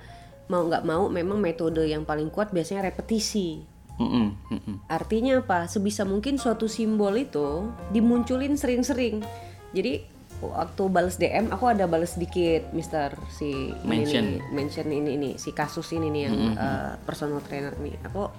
mau 0.48 0.64
nggak 0.64 0.88
mau 0.88 1.12
memang 1.12 1.38
metode 1.38 1.84
yang 1.84 2.08
paling 2.08 2.32
kuat 2.32 2.56
biasanya 2.56 2.88
repetisi. 2.88 3.76
Mm-mm, 3.96 4.28
mm-mm. 4.52 4.76
Artinya 4.92 5.40
apa? 5.40 5.72
Sebisa 5.72 6.04
mungkin 6.04 6.36
suatu 6.36 6.68
simbol 6.68 7.16
itu 7.16 7.72
dimunculin 7.96 8.60
sering-sering. 8.60 9.24
Jadi 9.72 10.15
waktu 10.48 10.84
balas 10.86 11.16
DM 11.16 11.48
aku 11.48 11.66
ada 11.66 11.86
balas 11.86 12.14
sedikit 12.14 12.70
Mister 12.70 13.14
si 13.30 13.50
ini 13.72 13.82
Mention. 13.84 14.24
nih, 14.24 14.40
mention 14.50 14.88
ini 14.88 15.10
ini 15.14 15.30
si 15.36 15.50
kasus 15.52 15.90
ini 15.92 16.08
nih 16.08 16.22
yang 16.24 16.38
eh, 16.52 16.92
personal 17.02 17.40
trainer 17.40 17.74
nih. 17.76 17.96
Aku 18.04 18.30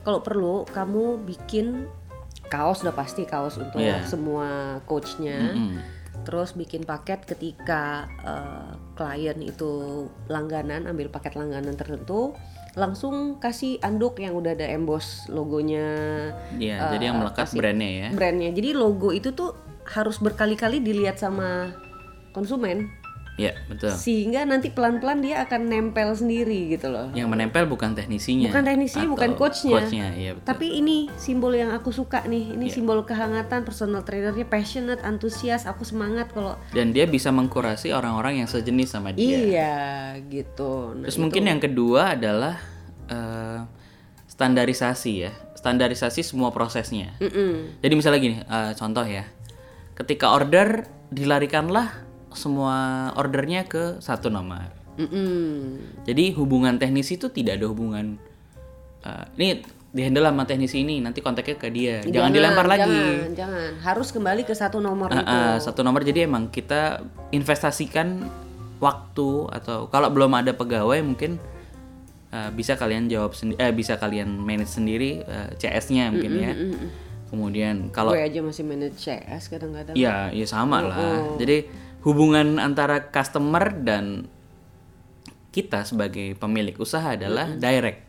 kalau 0.00 0.20
perlu 0.20 0.64
kamu 0.66 1.20
bikin 1.22 1.84
kaos 2.46 2.80
udah 2.80 2.92
pasti 2.92 3.24
kaos 3.24 3.56
untuk 3.56 3.78
Iya. 3.78 4.02
semua 4.02 4.48
coachnya. 4.84 5.52
Mm. 5.52 5.76
Terus 6.20 6.52
bikin 6.52 6.84
paket 6.84 7.24
ketika 7.24 8.04
klien 8.92 9.40
itu 9.40 9.70
langganan, 10.26 10.84
ambil 10.84 11.08
paket 11.08 11.32
langganan 11.32 11.72
tertentu, 11.72 12.36
langsung 12.72 13.38
kasih 13.38 13.80
anduk 13.80 14.18
yang 14.18 14.36
udah 14.36 14.52
ada 14.52 14.68
emboss 14.68 15.24
logonya, 15.26 16.28
Ya, 16.54 16.76
eh, 16.76 16.90
jadi 16.92 17.04
yang 17.08 17.18
melekat 17.18 17.48
brandnya 17.50 17.90
ya. 17.90 18.08
brandnya. 18.12 18.50
Jadi 18.52 18.70
logo 18.72 19.10
itu 19.10 19.32
tuh 19.32 19.56
harus 19.90 20.22
berkali-kali 20.22 20.78
dilihat 20.78 21.18
sama 21.18 21.74
konsumen. 22.30 23.00
Ya, 23.40 23.56
betul. 23.72 23.88
sehingga 23.96 24.44
nanti 24.44 24.68
pelan-pelan 24.68 25.24
dia 25.24 25.40
akan 25.48 25.72
nempel 25.72 26.12
sendiri 26.12 26.76
gitu 26.76 26.92
loh. 26.92 27.08
Yang 27.16 27.24
menempel 27.32 27.64
bukan 27.64 27.96
teknisinya. 27.96 28.52
Bukan 28.52 28.64
teknisi, 28.68 29.00
bukan 29.08 29.32
coachnya. 29.32 29.80
Coachnya, 29.80 30.06
iya 30.12 30.30
betul. 30.36 30.44
Tapi 30.44 30.66
ini 30.76 31.08
simbol 31.16 31.56
yang 31.56 31.72
aku 31.72 31.88
suka 31.88 32.20
nih. 32.28 32.52
Ini 32.52 32.68
simbol 32.68 33.00
kehangatan 33.08 33.64
personal 33.64 34.04
trainernya 34.04 34.44
passionate, 34.44 35.00
antusias. 35.00 35.64
Aku 35.64 35.88
semangat 35.88 36.28
kalau 36.36 36.60
Dan 36.76 36.92
dia 36.92 37.08
bisa 37.08 37.32
mengkurasi 37.32 37.96
orang-orang 37.96 38.44
yang 38.44 38.48
sejenis 38.50 38.92
sama 38.92 39.16
dia. 39.16 39.24
iya 39.40 39.74
gitu. 40.28 41.00
Nah, 41.00 41.08
Terus 41.08 41.16
mungkin 41.16 41.48
yang 41.48 41.64
kedua 41.64 42.20
adalah 42.20 42.60
eh, 43.08 43.64
standarisasi 44.28 45.12
ya. 45.16 45.32
Standarisasi 45.56 46.20
semua 46.20 46.52
prosesnya. 46.52 47.16
mm-mm. 47.16 47.80
Jadi 47.80 47.94
misalnya 47.96 48.20
gini, 48.20 48.36
eh, 48.44 48.72
contoh 48.76 49.08
ya. 49.08 49.24
Ketika 50.00 50.32
order 50.32 50.88
dilarikanlah 51.12 51.92
semua 52.32 53.10
ordernya 53.20 53.68
ke 53.68 54.00
satu 54.00 54.32
nomor. 54.32 54.72
Mm-mm. 54.96 55.76
Jadi 56.08 56.32
hubungan 56.34 56.80
teknisi 56.80 57.20
itu 57.20 57.28
tidak 57.28 57.60
ada 57.60 57.66
hubungan 57.68 58.16
eh, 59.04 59.24
ini 59.36 59.60
dihandle 59.90 60.30
sama 60.30 60.46
teknisi 60.46 60.86
ini, 60.86 61.02
nanti 61.02 61.18
kontaknya 61.18 61.58
ke 61.58 61.66
dia. 61.68 61.98
Jangan, 62.06 62.30
dilempar 62.30 62.62
lagi. 62.64 62.86
Jangan, 62.86 63.34
jangan. 63.34 63.70
Harus 63.82 64.08
kembali 64.14 64.42
ke 64.46 64.54
satu 64.54 64.78
nomor 64.78 65.10
Ah, 65.10 65.18
itu. 65.58 65.66
satu 65.66 65.82
nomor 65.82 66.06
jadi 66.06 66.30
emang 66.30 66.46
kita 66.46 67.02
investasikan 67.34 68.22
waktu 68.78 69.30
atau 69.50 69.90
kalau 69.90 70.08
belum 70.08 70.30
ada 70.32 70.54
pegawai 70.54 71.02
mungkin 71.02 71.36
eh, 72.30 72.50
bisa 72.54 72.78
kalian 72.78 73.10
jawab 73.10 73.34
sendiri 73.34 73.58
eh 73.58 73.72
bisa 73.74 73.98
kalian 73.98 74.30
manage 74.38 74.72
sendiri 74.72 75.20
eh, 75.20 75.48
CS-nya 75.58 76.14
mungkin 76.14 76.32
ya. 76.38 76.52
Kemudian 77.30 77.94
kalau 77.94 78.10
Gue 78.10 78.26
aja 78.26 78.42
masih 78.42 78.66
manage 78.66 78.98
CS 78.98 79.46
kadang-kadang. 79.48 79.94
ya 79.94 80.34
ya 80.34 80.44
Oh, 80.44 80.50
sama 80.50 80.82
lah. 80.82 81.38
Jadi 81.38 81.70
hubungan 82.02 82.58
antara 82.58 83.08
customer 83.08 83.70
dan 83.70 84.26
kita 85.50 85.82
sebagai 85.86 86.34
pemilik 86.38 86.74
usaha 86.78 87.14
adalah 87.14 87.54
direct. 87.54 88.06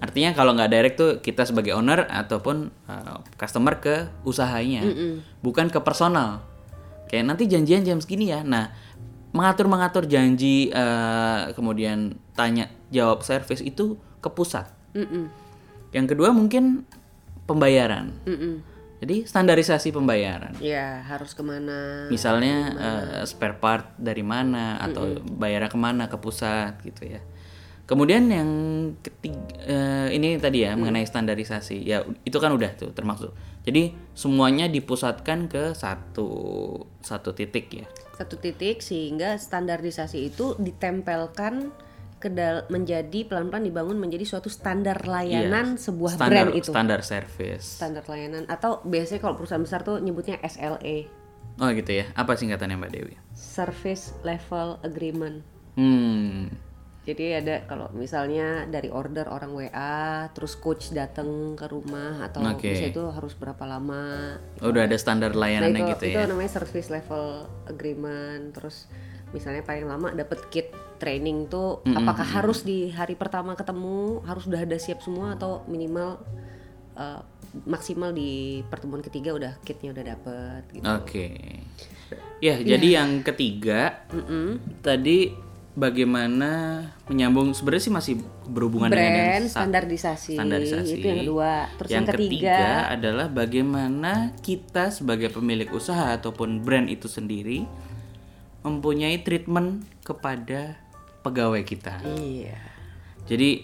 Artinya 0.00 0.32
kalau 0.32 0.56
nggak 0.56 0.70
direct 0.72 0.96
tuh 0.96 1.12
kita 1.20 1.44
sebagai 1.44 1.76
owner 1.76 2.08
ataupun 2.08 2.72
uh, 2.88 3.20
customer 3.36 3.76
ke 3.80 4.08
usahanya, 4.24 4.80
bukan 5.44 5.68
ke 5.68 5.76
personal. 5.84 6.40
Kayak 7.12 7.28
nanti 7.28 7.44
janjian 7.44 7.84
jam 7.84 8.00
segini 8.00 8.32
ya. 8.32 8.40
Nah, 8.40 8.72
mengatur-mengatur 9.36 10.08
janji 10.08 10.72
uh, 10.72 11.52
kemudian 11.52 12.16
tanya 12.32 12.72
jawab 12.88 13.20
service 13.20 13.60
itu 13.60 14.00
ke 14.24 14.28
pusat. 14.32 14.68
Mm-mm. 14.96 15.28
Yang 15.92 16.06
kedua 16.16 16.32
mungkin 16.32 16.88
pembayaran. 17.50 18.14
Mm-mm. 18.22 18.54
Jadi 19.00 19.24
standarisasi 19.24 19.96
pembayaran. 19.96 20.60
Ya 20.60 21.00
harus 21.08 21.32
ke 21.32 21.40
mana? 21.40 22.06
Misalnya 22.12 22.56
eh, 22.76 23.24
spare 23.24 23.56
part 23.56 23.96
dari 23.96 24.20
mana 24.20 24.76
atau 24.78 25.18
bayarnya 25.24 25.72
ke 25.72 25.78
mana 25.80 26.06
ke 26.06 26.20
pusat 26.20 26.76
gitu 26.84 27.08
ya. 27.08 27.20
Kemudian 27.88 28.30
yang 28.30 28.50
ketiga 29.02 29.40
eh, 29.66 30.08
ini 30.14 30.38
tadi 30.38 30.62
ya 30.62 30.76
mengenai 30.76 31.02
standarisasi 31.02 31.80
ya 31.82 32.04
itu 32.22 32.38
kan 32.38 32.52
udah 32.52 32.70
tuh 32.76 32.92
termasuk. 32.92 33.32
Jadi 33.64 33.96
semuanya 34.12 34.68
dipusatkan 34.68 35.48
ke 35.48 35.72
satu 35.72 36.28
satu 37.00 37.32
titik 37.32 37.72
ya. 37.72 37.88
Satu 38.20 38.36
titik 38.36 38.84
sehingga 38.84 39.40
standarisasi 39.40 40.28
itu 40.28 40.60
ditempelkan 40.60 41.72
ke 42.20 42.28
dal- 42.28 42.68
menjadi 42.68 43.24
pelan-pelan 43.24 43.64
dibangun 43.64 43.96
menjadi 43.96 44.28
suatu 44.28 44.46
standar 44.46 45.02
layanan 45.02 45.74
sebuah 45.74 46.12
Iya. 46.12 46.18
standar 46.20 46.44
brand 46.44 46.52
itu. 46.54 46.70
standar 46.70 47.00
service. 47.00 47.66
Standar 47.80 48.04
layanan 48.04 48.44
atau 48.44 48.84
biasanya 48.84 49.18
kalau 49.18 49.34
perusahaan 49.34 49.60
besar 49.60 49.80
tuh 49.80 49.96
nyebutnya 49.98 50.36
SLA, 50.38 51.08
Oh 51.56 51.68
gitu 51.68 51.92
ya. 51.94 52.08
Apa 52.14 52.36
singkatannya 52.36 52.76
Mbak 52.78 52.90
Dewi? 52.90 53.14
Service 53.34 54.16
Level 54.20 54.80
Agreement. 54.80 55.44
Hmm. 55.74 56.48
Jadi 57.00 57.32
ada 57.34 57.64
kalau 57.64 57.88
misalnya 57.90 58.64
dari 58.64 58.88
order 58.88 59.24
orang 59.26 59.52
WA, 59.52 60.00
terus 60.30 60.54
coach 60.54 60.88
datang 60.90 61.56
ke 61.56 61.64
rumah 61.66 62.20
atau 62.22 62.44
Oke. 62.46 62.70
bisa 62.70 62.88
itu 62.88 63.02
harus 63.02 63.32
berapa 63.34 63.64
lama. 63.66 64.36
Udah 64.60 64.84
ada 64.84 64.96
standar 64.96 65.32
Nah 65.32 65.40
layanannya 65.42 65.80
itu, 65.82 65.92
gitu 65.96 66.04
itu 66.06 66.20
ya. 66.20 66.28
namanya 66.28 66.48
service 66.50 66.88
level 66.88 67.24
agreement. 67.66 68.52
Terus 68.52 68.84
misalnya 69.32 69.60
paling 69.60 69.84
lama 69.84 70.12
dapat 70.12 70.44
kit 70.48 70.68
training 71.00 71.48
tuh 71.48 71.80
apakah 71.88 72.22
harus 72.22 72.62
di 72.62 72.92
hari 72.92 73.16
pertama 73.16 73.56
ketemu 73.56 74.20
harus 74.28 74.44
udah 74.44 74.60
ada 74.60 74.76
siap 74.76 75.00
semua 75.00 75.34
atau 75.34 75.64
minimal 75.66 76.20
uh, 77.00 77.24
maksimal 77.66 78.12
di 78.14 78.62
pertemuan 78.68 79.02
ketiga 79.02 79.34
udah 79.34 79.52
kitnya 79.66 79.90
udah 79.90 80.04
dapet 80.14 80.62
gitu. 80.70 80.84
Oke. 80.86 81.26
Ya, 82.38 82.60
jadi 82.60 83.02
yang 83.02 83.26
ketiga 83.26 84.06
tadi 84.84 85.34
bagaimana 85.74 86.82
menyambung 87.06 87.54
sebenarnya 87.54 87.84
sih 87.88 87.94
masih 87.94 88.14
berhubungan 88.50 88.90
dengan 88.90 89.06
yang 89.06 89.14
Brand 89.16 89.46
sa- 89.46 89.62
standarisasi, 89.64 90.34
standarisasi. 90.34 90.94
itu 90.98 91.06
yang 91.06 91.20
kedua. 91.26 91.52
Terus 91.78 91.90
yang, 91.90 92.04
yang 92.04 92.08
ketiga, 92.10 92.60
adalah 92.90 93.26
bagaimana 93.30 94.12
kita 94.42 94.90
sebagai 94.90 95.30
pemilik 95.30 95.70
usaha 95.70 96.14
ataupun 96.14 96.62
brand 96.62 96.90
itu 96.90 97.06
sendiri 97.06 97.66
mempunyai 98.60 99.24
treatment 99.24 99.86
kepada 100.04 100.76
pegawai 101.20 101.62
kita. 101.64 102.00
iya. 102.18 102.58
Jadi 103.28 103.62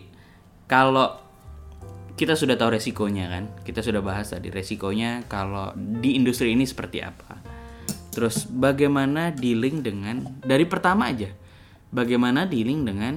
kalau 0.71 1.27
kita 2.17 2.33
sudah 2.33 2.57
tahu 2.57 2.81
resikonya 2.81 3.29
kan, 3.29 3.45
kita 3.61 3.85
sudah 3.85 4.01
bahas 4.01 4.33
tadi 4.33 4.49
resikonya 4.49 5.29
kalau 5.29 5.77
di 5.77 6.17
industri 6.17 6.57
ini 6.57 6.65
seperti 6.65 7.05
apa. 7.05 7.37
Terus 8.17 8.49
bagaimana 8.49 9.37
dealing 9.37 9.85
dengan 9.85 10.25
dari 10.41 10.65
pertama 10.65 11.13
aja, 11.13 11.29
bagaimana 11.93 12.49
dealing 12.49 12.89
dengan 12.89 13.15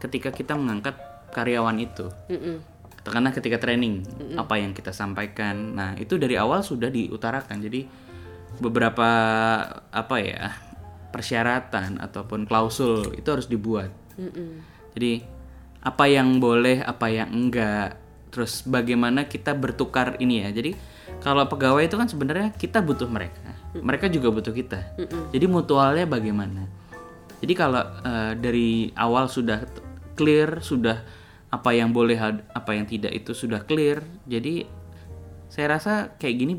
ketika 0.00 0.32
kita 0.32 0.56
mengangkat 0.56 0.96
karyawan 1.36 1.76
itu. 1.76 2.08
Mm-mm. 2.32 2.56
Karena 3.04 3.32
ketika 3.32 3.60
training 3.60 4.04
apa 4.36 4.60
yang 4.60 4.72
kita 4.72 4.92
sampaikan, 4.92 5.76
nah 5.76 5.92
itu 5.96 6.16
dari 6.16 6.36
awal 6.36 6.64
sudah 6.64 6.88
diutarakan. 6.88 7.56
Jadi 7.60 7.84
beberapa 8.60 9.08
apa 9.92 10.16
ya 10.20 10.67
persyaratan 11.08 12.00
ataupun 12.00 12.44
klausul 12.44 13.16
itu 13.16 13.28
harus 13.28 13.48
dibuat. 13.48 13.90
Mm-mm. 14.18 14.60
Jadi 14.92 15.24
apa 15.80 16.04
yang 16.10 16.42
boleh, 16.42 16.82
apa 16.82 17.06
yang 17.08 17.30
enggak, 17.30 17.96
terus 18.34 18.66
bagaimana 18.66 19.24
kita 19.30 19.54
bertukar 19.54 20.18
ini 20.18 20.44
ya. 20.44 20.50
Jadi 20.52 20.74
kalau 21.22 21.46
pegawai 21.48 21.86
itu 21.86 21.96
kan 21.96 22.08
sebenarnya 22.10 22.52
kita 22.54 22.84
butuh 22.84 23.08
mereka, 23.08 23.56
mereka 23.78 24.06
juga 24.12 24.28
butuh 24.28 24.52
kita. 24.52 24.98
Jadi 25.32 25.46
mutualnya 25.48 26.04
bagaimana? 26.04 26.68
Jadi 27.38 27.52
kalau 27.54 27.82
eh, 28.02 28.32
dari 28.36 28.90
awal 28.98 29.30
sudah 29.30 29.64
clear, 30.18 30.58
sudah 30.60 31.00
apa 31.48 31.70
yang 31.72 31.94
boleh, 31.94 32.18
apa 32.52 32.70
yang 32.76 32.84
tidak 32.84 33.14
itu 33.14 33.32
sudah 33.32 33.64
clear. 33.64 34.04
Jadi 34.28 34.66
saya 35.48 35.78
rasa 35.78 36.12
kayak 36.20 36.36
gini 36.36 36.54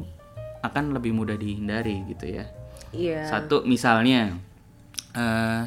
akan 0.65 0.95
lebih 0.95 1.13
mudah 1.13 1.37
dihindari 1.37 2.03
gitu 2.09 2.39
ya. 2.39 2.49
Iya. 2.91 3.25
Satu 3.25 3.61
misalnya 3.63 4.37
eh 5.13 5.63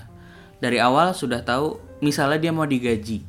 dari 0.59 0.79
awal 0.79 1.11
sudah 1.13 1.43
tahu 1.43 1.79
misalnya 2.01 2.39
dia 2.39 2.53
mau 2.55 2.67
digaji. 2.67 3.23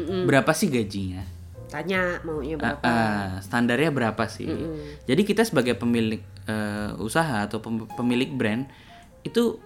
Berapa 0.00 0.54
sih 0.54 0.70
gajinya? 0.70 1.22
Tanya 1.70 2.18
maunya 2.26 2.58
berapa? 2.58 2.82
ah, 2.82 3.38
standarnya 3.38 3.94
berapa 3.94 4.24
sih? 4.26 4.48
Jadi 5.06 5.22
kita 5.22 5.46
sebagai 5.46 5.78
pemilik 5.78 6.18
eh, 6.46 6.90
usaha 6.98 7.46
atau 7.46 7.62
pem- 7.62 7.86
pemilik 7.94 8.30
brand 8.32 8.66
itu 9.22 9.60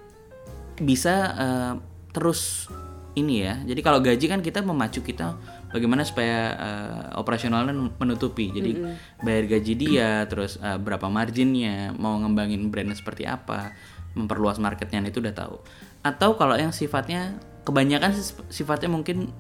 bisa 0.77 1.15
eh, 1.39 1.73
terus 2.13 2.67
ini 3.15 3.47
ya. 3.47 3.57
Jadi 3.63 3.81
kalau 3.81 4.03
gaji 4.03 4.27
kan 4.27 4.43
kita 4.43 4.61
memacu 4.61 5.01
kita 5.01 5.39
bagaimana 5.75 6.07
supaya 6.07 6.55
eh, 6.55 7.19
operasionalnya 7.19 7.75
menutupi. 7.99 8.55
Jadi 8.55 8.79
bayar 9.27 9.59
gaji 9.59 9.75
dia, 9.75 10.23
terus 10.31 10.63
eh, 10.63 10.79
berapa 10.79 11.11
marginnya, 11.11 11.91
mau 11.99 12.15
ngembangin 12.23 12.71
brandnya 12.71 12.95
seperti 12.95 13.27
apa, 13.27 13.75
memperluas 14.15 14.63
marketnya 14.63 15.03
itu 15.03 15.19
udah 15.19 15.35
tahu. 15.35 15.59
Atau 16.07 16.39
kalau 16.39 16.55
yang 16.55 16.71
sifatnya 16.71 17.35
kebanyakan 17.67 18.15
sifatnya 18.53 18.95
mungkin 18.95 19.35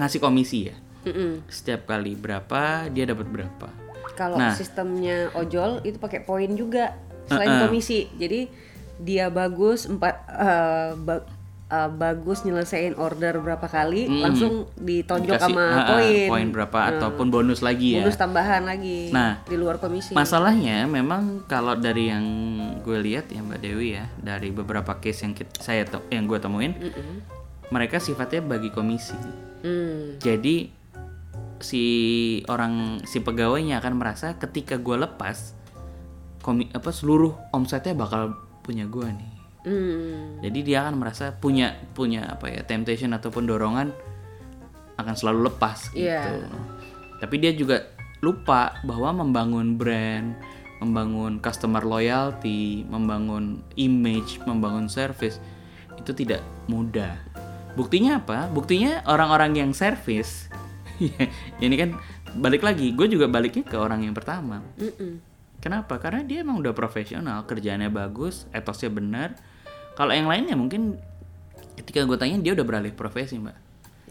ngasih 0.00 0.24
komisi 0.24 0.72
ya. 0.72 0.76
Mm-mm. 1.04 1.44
Setiap 1.52 1.84
kali 1.84 2.16
berapa 2.16 2.88
dia 2.88 3.04
dapat 3.04 3.28
berapa. 3.28 3.68
Kalau 4.16 4.40
Nah. 4.40 4.56
sistemnya 4.56 5.28
ojol 5.36 5.84
itu 5.84 6.00
pakai 6.00 6.24
poin 6.24 6.48
juga 6.56 6.96
selain 7.28 7.68
komisi. 7.68 8.08
Jadi 8.16 8.48
dia 8.96 9.28
bagus 9.28 9.84
empat 9.84 10.14
eh, 10.32 10.90
eh, 11.66 11.90
bagus 11.90 12.42
nyelesain 12.42 12.94
order 12.94 13.38
berapa 13.38 13.66
kali 13.66 14.06
langsung 14.22 14.70
ditonjok 14.78 15.34
Dikasih, 15.34 15.54
sama 15.54 15.64
poin. 15.88 16.26
poin 16.30 16.48
berapa 16.50 16.78
ataupun 16.94 17.26
bonus 17.28 17.60
lagi 17.60 17.98
ya. 17.98 18.06
Bonus 18.06 18.14
tambahan 18.14 18.62
lagi 18.62 19.10
Nah, 19.10 19.42
di 19.42 19.56
luar 19.58 19.82
komisi. 19.82 20.14
Masalahnya 20.14 20.86
memang 20.86 21.42
kalau 21.44 21.74
dari 21.74 22.08
yang 22.08 22.24
gue 22.86 22.98
lihat 23.02 23.28
ya 23.28 23.42
Mbak 23.42 23.60
Dewi 23.60 23.98
ya, 23.98 24.06
dari 24.16 24.54
beberapa 24.54 24.98
case 24.98 25.26
yang 25.26 25.34
kit- 25.34 25.58
saya 25.58 25.82
yang 26.08 26.30
gue 26.30 26.38
temuin, 26.38 26.72
mereka 27.68 27.98
sifatnya 27.98 28.46
bagi 28.46 28.70
komisi. 28.70 29.18
Hmm. 29.66 30.22
Jadi 30.22 30.70
si 31.58 31.84
orang 32.52 33.00
si 33.08 33.18
pegawainya 33.18 33.80
akan 33.80 33.96
merasa 33.96 34.36
ketika 34.36 34.76
gue 34.76 34.92
lepas 34.94 35.56
komi 36.44 36.68
apa 36.70 36.92
seluruh 36.92 37.32
omsetnya 37.50 37.96
bakal 37.96 38.36
punya 38.62 38.86
gue 38.86 39.02
nih. 39.02 39.32
Hmm. 39.66 40.38
Jadi 40.46 40.58
dia 40.62 40.86
akan 40.86 41.02
merasa 41.02 41.34
punya 41.34 41.74
punya 41.90 42.30
apa 42.30 42.46
ya 42.46 42.62
temptation 42.62 43.10
ataupun 43.10 43.50
dorongan 43.50 43.90
akan 44.96 45.14
selalu 45.18 45.50
lepas 45.50 45.90
gitu. 45.90 46.06
Iya. 46.06 46.46
Tapi 47.18 47.34
dia 47.42 47.50
juga 47.50 47.90
lupa 48.22 48.78
bahwa 48.86 49.26
membangun 49.26 49.74
brand, 49.74 50.38
membangun 50.78 51.42
customer 51.42 51.82
loyalty, 51.82 52.86
membangun 52.86 53.60
image, 53.74 54.38
membangun 54.46 54.86
service 54.86 55.42
itu 55.98 56.14
tidak 56.14 56.46
mudah. 56.70 57.18
Buktinya 57.74 58.22
apa? 58.22 58.48
Buktinya 58.48 59.04
orang-orang 59.04 59.58
yang 59.58 59.70
service 59.74 60.48
ini 61.64 61.74
kan 61.76 61.98
balik 62.36 62.64
lagi, 62.64 62.92
gue 62.92 63.06
juga 63.08 63.28
baliknya 63.28 63.64
ke 63.64 63.76
orang 63.76 64.04
yang 64.04 64.16
pertama. 64.16 64.64
Mm-mm. 64.80 65.20
Kenapa? 65.60 65.98
Karena 65.98 66.22
dia 66.22 66.44
emang 66.44 66.60
udah 66.60 66.76
profesional, 66.76 67.44
kerjaannya 67.48 67.90
bagus, 67.90 68.46
etosnya 68.52 68.92
benar. 68.92 69.34
Kalau 69.96 70.12
yang 70.12 70.28
lainnya 70.28 70.52
mungkin 70.52 71.00
ketika 71.80 72.04
gue 72.04 72.16
tanya 72.20 72.36
dia 72.44 72.52
udah 72.52 72.66
beralih 72.68 72.92
profesi, 72.92 73.40
Mbak. 73.40 73.56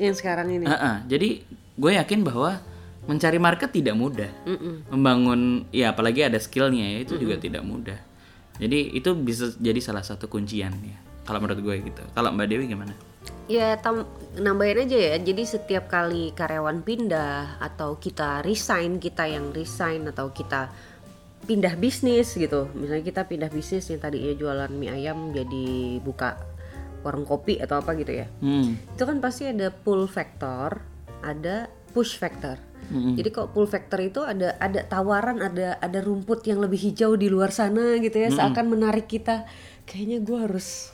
Yang 0.01 0.15
sekarang 0.19 0.49
ini. 0.49 0.65
Ah-ah. 0.65 1.05
Jadi 1.05 1.45
gue 1.77 1.91
yakin 1.93 2.25
bahwa 2.25 2.57
mencari 3.05 3.37
market 3.37 3.69
tidak 3.69 3.93
mudah. 3.93 4.31
Mm-mm. 4.49 4.89
Membangun 4.89 5.69
ya 5.69 5.93
apalagi 5.93 6.25
ada 6.25 6.41
skillnya 6.41 6.97
ya 6.97 7.05
itu 7.05 7.21
juga 7.21 7.37
tidak 7.37 7.61
mudah. 7.61 8.01
Jadi 8.57 8.97
itu 8.97 9.13
bisa 9.13 9.53
jadi 9.61 9.77
salah 9.77 10.01
satu 10.01 10.25
kuncian 10.25 10.73
ya. 10.81 10.97
Kalau 11.25 11.41
menurut 11.41 11.61
gue 11.61 11.75
gitu. 11.85 12.01
Kalau 12.13 12.33
Mbak 12.33 12.47
Dewi 12.49 12.65
gimana? 12.69 12.93
Ya 13.45 13.77
tam 13.77 14.09
nambahin 14.37 14.89
aja 14.89 14.97
ya. 14.97 15.15
Jadi 15.21 15.43
setiap 15.45 15.85
kali 15.85 16.33
karyawan 16.33 16.81
pindah 16.81 17.61
atau 17.61 17.97
kita 18.01 18.41
resign, 18.41 18.97
kita 18.97 19.29
yang 19.29 19.53
resign 19.53 20.09
atau 20.09 20.33
kita 20.33 20.69
pindah 21.45 21.77
bisnis 21.77 22.33
gitu. 22.35 22.67
Misalnya 22.73 23.05
kita 23.05 23.21
pindah 23.29 23.49
bisnis 23.53 23.87
yang 23.93 24.01
tadinya 24.01 24.33
jualan 24.33 24.71
mie 24.73 24.91
ayam 24.91 25.31
jadi 25.31 26.01
buka 26.01 26.35
warung 27.05 27.23
kopi 27.23 27.61
atau 27.61 27.79
apa 27.79 27.93
gitu 27.95 28.11
ya. 28.11 28.27
Hmm. 28.41 28.75
Itu 28.97 29.05
kan 29.05 29.21
pasti 29.21 29.45
ada 29.45 29.69
pull 29.69 30.09
factor, 30.09 30.81
ada 31.21 31.69
push 31.93 32.17
factor. 32.17 32.57
Jadi 32.85 33.33
kok 33.33 33.49
pull 33.49 33.65
factor 33.65 33.97
itu 33.97 34.21
ada 34.21 34.61
ada 34.61 34.85
tawaran, 34.85 35.41
ada 35.41 35.81
ada 35.81 35.99
rumput 36.05 36.45
yang 36.45 36.61
lebih 36.61 36.77
hijau 36.77 37.17
di 37.17 37.33
luar 37.33 37.49
sana 37.49 37.97
gitu 37.97 38.13
ya, 38.13 38.29
seakan 38.29 38.77
menarik 38.77 39.09
kita. 39.09 39.49
Kayaknya 39.89 40.21
gue 40.21 40.37
harus 40.37 40.93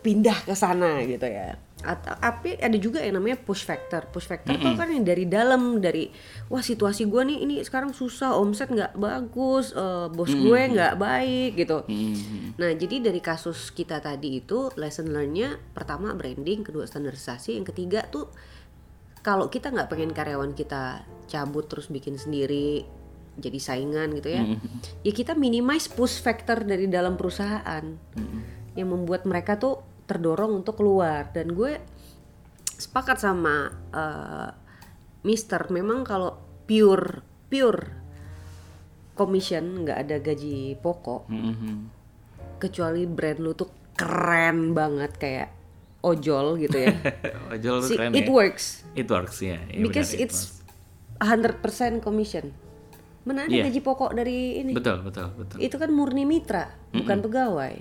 pindah 0.00 0.48
ke 0.48 0.56
sana 0.56 1.04
gitu 1.04 1.28
ya. 1.28 1.60
Atau 1.86 2.18
tapi 2.18 2.58
ada 2.58 2.74
juga 2.76 2.98
yang 2.98 3.22
namanya 3.22 3.38
push 3.38 3.62
factor. 3.62 4.10
Push 4.10 4.26
factor 4.26 4.58
itu 4.58 4.74
kan 4.74 4.90
yang 4.90 5.06
dari 5.06 5.24
dalam, 5.30 5.78
dari 5.78 6.10
wah 6.50 6.60
situasi 6.60 7.06
gue 7.06 7.22
nih 7.22 7.38
ini 7.46 7.54
sekarang 7.62 7.94
susah, 7.94 8.34
omset 8.34 8.66
nggak 8.66 8.98
bagus, 8.98 9.70
eh, 9.70 10.10
bos 10.10 10.34
gue 10.34 10.60
nggak 10.74 10.98
baik 10.98 11.50
gitu. 11.54 11.86
Hmm. 11.86 12.58
Nah, 12.58 12.74
jadi 12.74 13.06
dari 13.06 13.22
kasus 13.22 13.70
kita 13.70 14.02
tadi 14.02 14.42
itu 14.42 14.74
lesson 14.74 15.14
learn-nya 15.14 15.54
pertama 15.70 16.10
branding, 16.18 16.66
kedua 16.66 16.84
standarisasi, 16.90 17.54
yang 17.54 17.64
ketiga 17.64 18.02
tuh 18.10 18.28
kalau 19.22 19.50
kita 19.50 19.70
nggak 19.74 19.90
pengen 19.90 20.14
karyawan 20.14 20.54
kita 20.54 21.02
cabut 21.26 21.66
terus 21.66 21.90
bikin 21.90 22.14
sendiri 22.14 22.86
jadi 23.36 23.58
saingan 23.58 24.16
gitu 24.16 24.32
ya, 24.32 24.42
ya 25.02 25.12
kita 25.12 25.36
minimize 25.36 25.92
push 25.92 26.22
factor 26.24 26.64
dari 26.64 26.88
dalam 26.88 27.18
perusahaan 27.20 27.84
yang 28.78 28.88
membuat 28.88 29.28
mereka 29.28 29.60
tuh 29.60 29.82
terdorong 30.06 30.54
untuk 30.56 30.76
keluar 30.76 31.28
dan 31.30 31.50
gue 31.50 31.76
sepakat 32.68 33.18
sama 33.18 33.54
eh, 33.90 34.50
Mister 35.22 35.66
memang 35.68 36.02
kalau 36.02 36.38
pure 36.64 37.20
pure 37.46 37.82
commission 39.12 39.82
nggak 39.82 39.98
ada 39.98 40.16
gaji 40.18 40.76
pokok 40.76 41.26
Mhm. 41.26 41.74
kecuali 42.56 43.04
brand 43.04 43.38
lu 43.38 43.52
tuh 43.52 43.66
keren 43.92 44.70
banget 44.70 45.12
kayak 45.16 45.48
ojol 46.00 46.54
gitu 46.56 46.76
ya. 46.78 46.92
Ojol 47.52 47.76
tuh 47.80 47.88
Si- 47.88 47.96
keren 47.96 48.12
it 48.12 48.22
ya. 48.22 48.30
works 48.30 48.66
It 48.92 49.08
works 49.08 49.38
ya. 49.40 49.58
Iya, 49.66 49.82
because 49.82 50.12
benar, 50.12 50.22
it 50.22 50.30
it's 50.30 50.40
100% 51.18 51.98
commission. 51.98 52.52
Mana 53.24 53.42
ada 53.42 53.50
Iya. 53.50 53.66
gaji 53.66 53.80
pokok 53.80 54.14
dari 54.14 54.60
ini? 54.60 54.70
betul 54.70 55.02
betul 55.02 55.32
betul. 55.34 55.58
Itu 55.58 55.76
kan 55.76 55.90
murni 55.90 56.22
mitra, 56.22 56.70
bukan 56.92 57.18
pegawai. 57.20 57.74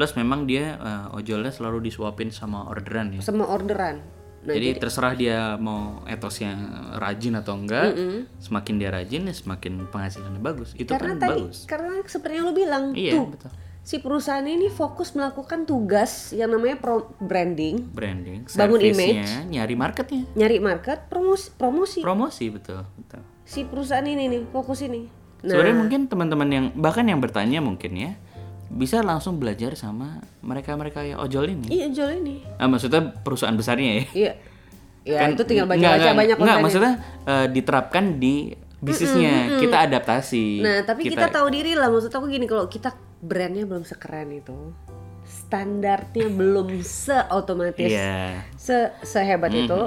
Plus 0.00 0.16
memang 0.16 0.48
dia 0.48 0.80
eh, 0.80 1.12
ojolnya 1.12 1.52
selalu 1.52 1.84
disuapin 1.92 2.32
sama 2.32 2.64
orderan 2.72 3.12
ya. 3.12 3.20
Sama 3.20 3.44
orderan. 3.44 4.00
Nah, 4.40 4.56
jadi, 4.56 4.80
terserah 4.80 5.12
dia 5.12 5.60
mau 5.60 6.00
etosnya 6.08 6.56
rajin 6.96 7.36
atau 7.36 7.60
enggak, 7.60 7.92
semakin 8.40 8.80
dia 8.80 8.88
rajin 8.88 9.28
ya 9.28 9.34
semakin 9.36 9.84
penghasilannya 9.92 10.40
bagus. 10.40 10.72
Itu 10.72 10.96
karena 10.96 11.20
kan 11.20 11.28
tadi 11.28 11.42
bagus. 11.44 11.68
karena 11.68 12.00
seperti 12.08 12.32
yang 12.40 12.48
lu 12.48 12.56
bilang 12.56 12.84
Iya, 12.96 13.12
tuh 13.20 13.36
betul. 13.36 13.50
si 13.84 14.00
perusahaan 14.00 14.40
ini 14.48 14.72
fokus 14.72 15.12
melakukan 15.12 15.68
tugas 15.68 16.32
yang 16.32 16.56
namanya 16.56 16.80
pro- 16.80 17.12
branding, 17.20 17.92
Branding, 17.92 18.48
Bangun 18.48 18.80
service-nya, 18.80 19.44
nyari 19.44 19.76
marketnya, 19.76 20.24
nyari 20.32 20.56
market, 20.56 21.12
promosi, 21.12 21.52
promosi. 21.60 22.00
promosi 22.00 22.48
betul, 22.48 22.80
betul. 22.96 23.20
si 23.44 23.68
perusahaan 23.68 24.08
ini 24.08 24.24
nih 24.24 24.42
fokus 24.48 24.80
ini. 24.80 25.04
Nah, 25.44 25.52
Sebenarnya 25.52 25.76
mungkin 25.84 26.00
teman-teman 26.08 26.48
yang 26.48 26.66
bahkan 26.80 27.04
yang 27.04 27.20
bertanya 27.20 27.60
mungkin 27.60 27.92
ya 27.92 28.16
bisa 28.70 29.02
langsung 29.02 29.42
belajar 29.42 29.74
sama 29.74 30.22
mereka-mereka 30.46 31.02
yang 31.02 31.18
ojol 31.18 31.50
ini. 31.50 31.66
iya 31.68 31.86
jual 31.90 32.22
ini. 32.22 32.46
Ah, 32.56 32.70
maksudnya 32.70 33.10
perusahaan 33.10 33.54
besarnya 33.58 33.90
ya. 33.90 34.04
Iya. 34.14 34.32
Ya 35.00 35.18
Kan- 35.26 35.32
itu 35.34 35.42
tinggal 35.48 35.66
baca-baca 35.66 35.96
enggak, 35.96 36.12
banyak 36.12 36.16
enggak, 36.16 36.38
kontennya. 36.38 36.62
maksudnya 36.62 36.92
eh, 37.26 37.46
diterapkan 37.50 38.04
di 38.20 38.34
bisnisnya, 38.80 39.60
kita 39.60 39.76
adaptasi. 39.84 40.64
Nah, 40.64 40.80
tapi 40.88 41.04
kita, 41.04 41.28
tahu 41.28 41.52
diri 41.52 41.76
lah. 41.76 41.92
Maksud 41.92 42.08
aku 42.08 42.32
gini, 42.32 42.48
kalau 42.48 42.64
kita 42.64 42.96
brandnya 43.20 43.68
belum 43.68 43.84
sekeren 43.84 44.32
itu, 44.32 44.72
standarnya 45.28 46.26
belum 46.32 46.80
seotomatis, 46.80 47.92
se 48.56 48.78
sehebat 49.04 49.52
itu. 49.52 49.80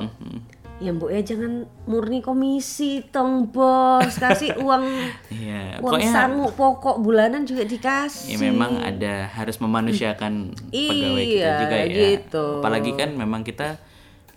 Ya 0.84 0.92
mbok 0.92 1.08
ya 1.10 1.24
jangan 1.24 1.64
murni 1.86 2.20
komisi 2.20 3.08
tong 3.08 3.48
bos, 3.48 4.12
kasih 4.14 4.52
uang 4.68 4.84
Iya, 5.32 5.80
uang 5.80 5.96
pokoknya 5.96 6.12
sangu 6.12 6.52
pokok 6.52 7.00
bulanan 7.00 7.48
juga 7.48 7.64
dikasih. 7.64 8.36
ya 8.36 8.38
memang 8.42 8.78
ada 8.78 9.32
harus 9.32 9.56
memanusiakan 9.58 10.52
pegawai 10.72 11.24
kita 11.24 11.40
Iya, 11.40 11.56
juga 11.58 11.78
ya. 11.78 11.88
gitu. 11.88 12.46
Apalagi 12.60 12.92
kan 12.94 13.16
memang 13.16 13.42
kita 13.42 13.80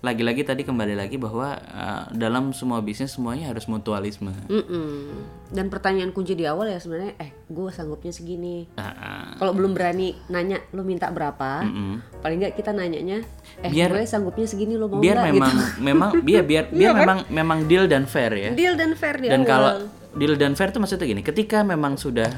lagi-lagi 0.07 0.47
tadi 0.47 0.63
kembali 0.63 0.95
lagi 0.95 1.19
bahwa 1.19 1.59
eh, 1.59 2.03
dalam 2.15 2.55
semua 2.55 2.79
bisnis 2.79 3.19
semuanya 3.19 3.51
harus 3.51 3.67
mutualisme. 3.67 4.31
Mm-mm. 4.47 5.11
Dan 5.51 5.67
pertanyaan 5.67 6.15
kunci 6.15 6.39
di 6.39 6.47
awal 6.47 6.71
ya 6.71 6.79
sebenarnya, 6.79 7.19
eh 7.19 7.35
gue 7.51 7.71
sanggupnya 7.75 8.15
segini. 8.15 8.71
Ah, 8.79 8.95
ah. 8.95 9.27
Kalau 9.43 9.53
belum 9.59 9.75
berani 9.75 10.15
nanya 10.31 10.63
lu 10.71 10.87
minta 10.87 11.11
berapa, 11.11 11.67
Mm-mm. 11.67 12.23
paling 12.23 12.39
nggak 12.39 12.55
kita 12.55 12.71
nanyanya, 12.71 13.27
eh 13.67 13.71
Biar- 13.75 13.91
gue 13.91 14.07
sanggupnya 14.07 14.47
segini 14.47 14.79
lo 14.79 14.87
mau 14.87 15.03
biar 15.03 15.19
nggak 15.19 15.35
memang 15.35 15.51
gitu. 15.51 15.67
memang 15.91 16.11
biar 16.23 16.45
biar 16.47 16.65
biar 16.71 16.93
memang 16.95 17.19
memang 17.27 17.59
deal 17.67 17.91
dan 17.91 18.07
fair 18.07 18.31
ya. 18.31 18.51
Deal 18.55 18.79
dan 18.79 18.95
fair 18.95 19.19
dan 19.19 19.43
kalau 19.43 19.91
deal 20.15 20.39
dan 20.39 20.55
fair 20.55 20.71
itu 20.71 20.79
maksudnya 20.81 21.07
gini 21.11 21.23
ketika 21.27 21.61
memang 21.67 21.99
sudah 22.01 22.31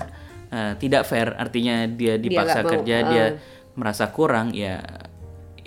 eh, 0.51 0.73
tidak 0.81 1.07
fair 1.07 1.37
artinya 1.37 1.87
dia 1.87 2.17
dipaksa 2.17 2.65
mau, 2.65 2.71
kerja 2.75 2.97
ah. 2.99 3.05
dia 3.07 3.25
merasa 3.79 4.11
kurang 4.11 4.51
ya 4.51 4.83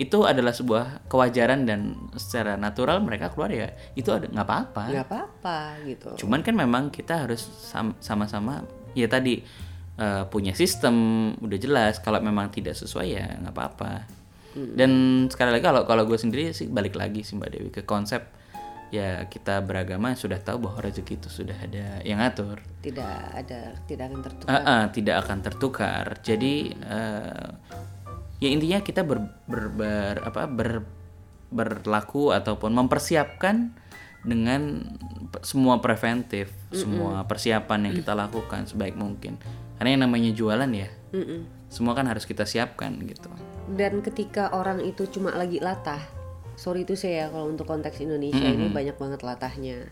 itu 0.02 0.26
adalah 0.26 0.50
sebuah 0.50 1.06
kewajaran 1.06 1.62
dan 1.62 1.94
secara 2.18 2.58
natural 2.58 2.98
mereka 2.98 3.30
keluar 3.30 3.54
ya 3.54 3.70
itu 3.94 4.10
ada 4.10 4.26
nggak 4.26 4.46
apa-apa. 4.46 4.82
Nggak 4.90 5.06
apa-apa 5.06 5.58
gitu. 5.86 6.08
cuman 6.26 6.40
kan 6.42 6.54
memang 6.58 6.90
kita 6.90 7.26
harus 7.28 7.42
sam- 7.42 7.94
sama-sama 8.02 8.66
ya 8.98 9.06
tadi 9.06 9.38
eh, 9.96 10.24
punya 10.26 10.52
sistem 10.58 10.94
udah 11.38 11.58
jelas 11.60 12.02
kalau 12.02 12.18
memang 12.18 12.50
tidak 12.50 12.74
sesuai 12.74 13.08
ya 13.08 13.26
nggak 13.40 13.54
apa-apa. 13.54 13.92
Dan 14.52 15.24
sekali 15.32 15.48
lagi 15.48 15.64
kalau 15.64 15.88
kalau 15.88 16.04
gue 16.04 16.20
sendiri 16.20 16.52
sih 16.52 16.68
balik 16.68 16.92
lagi 16.92 17.24
sih 17.24 17.40
mbak 17.40 17.56
Dewi 17.56 17.70
ke 17.72 17.88
konsep 17.88 18.20
ya 18.92 19.24
kita 19.24 19.64
beragama 19.64 20.12
sudah 20.12 20.36
tahu 20.36 20.68
bahwa 20.68 20.84
rezeki 20.84 21.16
itu 21.16 21.28
sudah 21.32 21.56
ada 21.56 22.04
yang 22.04 22.20
ngatur. 22.20 22.60
Tidak 22.84 23.16
ada, 23.32 23.72
tidak 23.88 24.12
akan 24.12 24.20
tertukar. 24.20 24.52
Ah, 24.52 24.60
ah, 24.68 24.82
tidak 24.92 25.16
akan 25.24 25.38
tertukar. 25.40 26.04
Jadi 26.20 26.76
eh, 26.76 27.48
ya 28.42 28.50
intinya 28.50 28.82
kita 28.82 29.06
ber, 29.06 29.22
ber- 29.46 29.70
ber- 29.70 30.22
apa 30.26 30.50
ber- 30.50 30.86
berlaku 31.54 32.34
ataupun 32.34 32.74
mempersiapkan 32.74 33.70
dengan 34.26 34.82
semua 35.46 35.78
preventif 35.78 36.50
semua 36.74 37.22
persiapan 37.26 37.90
yang 37.90 37.94
kita 37.94 38.14
lakukan 38.18 38.66
sebaik 38.66 38.98
mungkin 38.98 39.38
karena 39.78 39.88
yang 39.94 40.02
namanya 40.06 40.30
jualan 40.34 40.70
ya 40.74 40.90
Mm-mm. 41.14 41.70
semua 41.70 41.94
kan 41.94 42.06
harus 42.10 42.26
kita 42.26 42.42
siapkan 42.42 42.98
gitu 43.06 43.30
Dan 43.72 44.02
ketika 44.02 44.50
orang 44.52 44.82
itu 44.82 45.06
cuma 45.06 45.32
lagi 45.38 45.62
latah, 45.62 46.02
sorry 46.58 46.82
itu 46.82 46.98
saya 46.98 47.30
kalau 47.30 47.46
untuk 47.46 47.64
konteks 47.70 48.02
Indonesia 48.02 48.42
ini 48.42 48.68
banyak 48.68 48.98
banget 48.98 49.22
latahnya. 49.22 49.86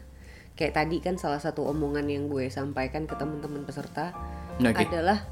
Kayak 0.59 0.75
tadi 0.75 0.99
kan 0.99 1.17
salah 1.17 1.39
satu 1.39 1.65
omongan 1.71 2.11
yang 2.11 2.27
gue 2.27 2.51
sampaikan 2.51 3.07
ke 3.07 3.15
teman-teman 3.15 3.63
peserta 3.65 4.13
Oke. 4.61 4.85
adalah 4.85 5.25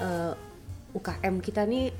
eh, 0.00 0.32
UKM 0.94 1.42
kita 1.42 1.66
nih 1.66 1.90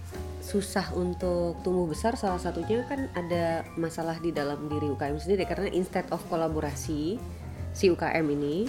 susah 0.44 0.92
untuk 0.92 1.56
tumbuh 1.64 1.88
besar 1.88 2.20
salah 2.20 2.36
satunya 2.36 2.84
kan 2.84 3.08
ada 3.16 3.64
masalah 3.80 4.20
di 4.20 4.28
dalam 4.28 4.68
diri 4.68 4.92
UKM 4.92 5.16
sendiri 5.16 5.48
karena 5.48 5.72
instead 5.72 6.04
of 6.12 6.20
kolaborasi 6.28 7.16
si 7.72 7.84
UKM 7.88 8.28
ini 8.28 8.68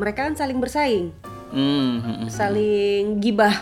mereka 0.00 0.24
kan 0.24 0.34
saling 0.38 0.56
bersaing. 0.56 1.12
Hmm, 1.52 2.00
hmm, 2.00 2.16
hmm. 2.24 2.28
saling 2.32 3.20
gibah. 3.20 3.52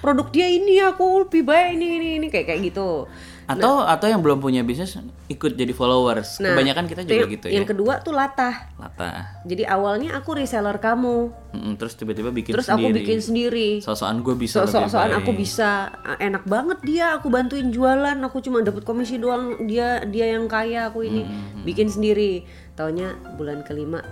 Produk 0.00 0.32
dia 0.32 0.48
ini 0.48 0.80
aku 0.80 1.28
lebih 1.28 1.44
baik 1.44 1.76
ini 1.76 1.86
ini 2.00 2.08
ini 2.16 2.26
kayak 2.32 2.46
kayak 2.48 2.60
gitu 2.72 3.04
Atau 3.48 3.80
atau 3.80 4.06
yang 4.06 4.20
belum 4.20 4.38
punya 4.38 4.60
bisnis 4.60 5.00
ikut 5.26 5.52
jadi 5.52 5.72
followers. 5.72 6.36
Kebanyakan 6.36 6.84
kita 6.84 7.00
juga 7.02 7.16
yang, 7.16 7.30
gitu 7.30 7.46
yang 7.48 7.64
ya. 7.64 7.68
kedua 7.68 7.94
tuh 7.98 8.12
latah 8.12 8.68
Lata. 8.76 9.40
jadi 9.42 9.64
awalnya 9.66 10.14
aku 10.14 10.36
reseller 10.36 10.76
kamu 10.76 11.32
Mm-mm, 11.50 11.72
terus 11.74 11.92
tiba-tiba 11.94 12.28
bikin 12.28 12.52
terus 12.52 12.66
aku 12.66 12.76
sendiri. 12.84 12.96
bikin 12.98 13.18
sendiri 13.18 13.68
Sosokan 13.80 14.20
gue 14.20 14.36
bisa 14.36 14.62
baik. 14.62 15.16
aku 15.16 15.30
bisa 15.32 15.88
enak 16.18 16.44
banget 16.44 16.78
dia 16.82 17.06
aku 17.14 17.26
bantuin 17.26 17.68
jualan 17.68 18.20
aku 18.20 18.38
cuma 18.38 18.60
dapat 18.60 18.82
komisi 18.82 19.16
doang 19.16 19.64
dia 19.64 20.04
dia 20.04 20.28
yang 20.30 20.44
kaya 20.44 20.86
aku 20.86 21.02
ini 21.02 21.24
Hmm, 21.24 21.64
bikin 21.64 21.88
sendiri 21.88 22.44
taunya 22.74 23.10
bulan 23.34 23.60
kelima 23.62 24.04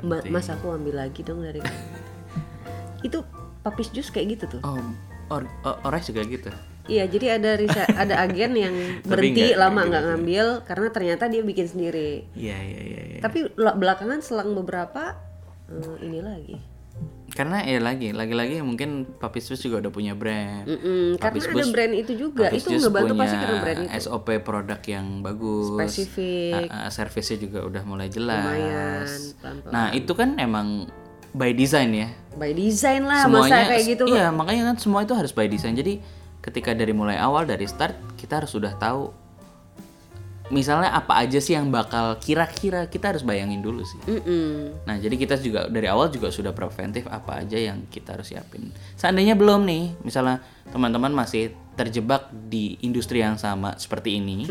"Ma- 0.00 0.24
mas 0.26 0.48
aku 0.48 0.70
ambil 0.70 0.96
lagi 0.98 1.20
dong 1.20 1.40
dari 1.40 1.60
kamu." 1.60 1.80
itu 3.06 3.18
papis 3.60 3.88
jus 3.90 4.08
kayak 4.08 4.38
gitu 4.38 4.58
tuh 4.58 4.60
Oh, 4.62 4.80
or, 5.28 5.44
o- 5.62 5.78
Ores 5.84 6.06
juga 6.06 6.24
gitu. 6.24 6.48
Iya 6.88 7.04
jadi 7.04 7.36
ada 7.36 7.54
risa- 7.54 7.86
ada 8.02 8.14
agen 8.18 8.52
yang 8.52 8.74
berhenti 9.02 9.44
nggak- 9.46 9.58
lama 9.58 9.80
nggak 9.84 10.04
ngambil 10.06 10.46
karena 10.64 10.86
ternyata 10.88 11.24
dia 11.24 11.42
bikin 11.42 11.66
sendiri 11.66 12.24
Iya, 12.32 12.56
iya, 12.58 12.80
iya, 12.82 13.02
iya. 13.06 13.20
tapi 13.20 13.46
la- 13.54 13.72
belakangan 13.72 14.18
selang 14.18 14.52
beberapa 14.52 15.14
eh, 15.68 15.96
ini 16.02 16.20
lagi 16.20 16.58
Karena 17.28 17.62
ya 17.62 17.78
lagi, 17.78 18.10
lagi-lagi 18.10 18.58
mungkin 18.58 19.06
Papis 19.06 19.46
Jus 19.46 19.60
juga 19.60 19.78
udah 19.78 19.92
punya 19.92 20.10
brand. 20.10 20.66
Mm-mm, 20.66 21.14
karena 21.14 21.38
Papis 21.38 21.46
ada 21.46 21.70
brand 21.70 21.94
itu 21.94 22.12
juga 22.18 22.50
Papis 22.50 22.58
itu 22.58 22.70
ngebantu 22.74 23.04
punya 23.06 23.20
pasti 23.20 23.36
karena 23.38 23.58
brand 23.60 23.78
itu 23.80 23.90
SOP 24.00 24.28
produk 24.40 24.80
yang 24.82 25.06
bagus. 25.20 25.70
Spesifik. 25.70 26.66
Ah, 26.66 26.80
ah, 26.80 26.90
servisnya 26.90 27.38
juga 27.38 27.62
udah 27.62 27.82
mulai 27.84 28.08
jelas. 28.08 28.42
lumayan 28.42 29.06
pelan-pelan 29.38 29.70
Nah, 29.70 29.86
itu 29.92 30.12
kan 30.12 30.34
emang 30.36 30.90
by 31.30 31.52
design 31.52 31.90
ya. 31.92 32.08
by 32.34 32.50
design 32.50 33.02
lah 33.04 33.22
Semuanya 33.22 33.54
masa 33.56 33.70
kayak 33.70 33.84
gitu 33.86 34.04
Iya, 34.08 34.26
makanya 34.32 34.62
kan 34.64 34.76
semua 34.80 35.00
itu 35.02 35.12
harus 35.12 35.30
by 35.30 35.46
design. 35.46 35.74
Jadi 35.74 36.02
ketika 36.48 36.72
dari 36.72 36.96
mulai 36.96 37.20
awal 37.20 37.44
dari 37.44 37.68
start 37.68 38.16
kita 38.16 38.40
harus 38.42 38.50
sudah 38.56 38.72
tahu 38.80 39.12
misalnya 40.48 40.96
apa 40.96 41.20
aja 41.20 41.38
sih 41.38 41.52
yang 41.52 41.68
bakal 41.68 42.16
kira-kira 42.16 42.88
kita 42.88 43.12
harus 43.12 43.20
bayangin 43.20 43.60
dulu 43.60 43.84
sih. 43.84 44.00
Mm-mm. 44.08 44.80
Nah, 44.88 44.96
jadi 44.96 45.12
kita 45.20 45.36
juga 45.44 45.68
dari 45.68 45.86
awal 45.92 46.08
juga 46.08 46.32
sudah 46.32 46.56
preventif 46.56 47.04
apa 47.08 47.44
aja 47.44 47.60
yang 47.60 47.84
kita 47.92 48.16
harus 48.16 48.32
siapin. 48.32 48.72
Seandainya 48.96 49.36
belum 49.36 49.68
nih, 49.68 50.00
misalnya 50.00 50.40
teman-teman 50.72 51.12
masih 51.12 51.52
terjebak 51.76 52.32
di 52.32 52.80
industri 52.80 53.20
yang 53.20 53.36
sama 53.36 53.76
seperti 53.76 54.18
ini 54.18 54.48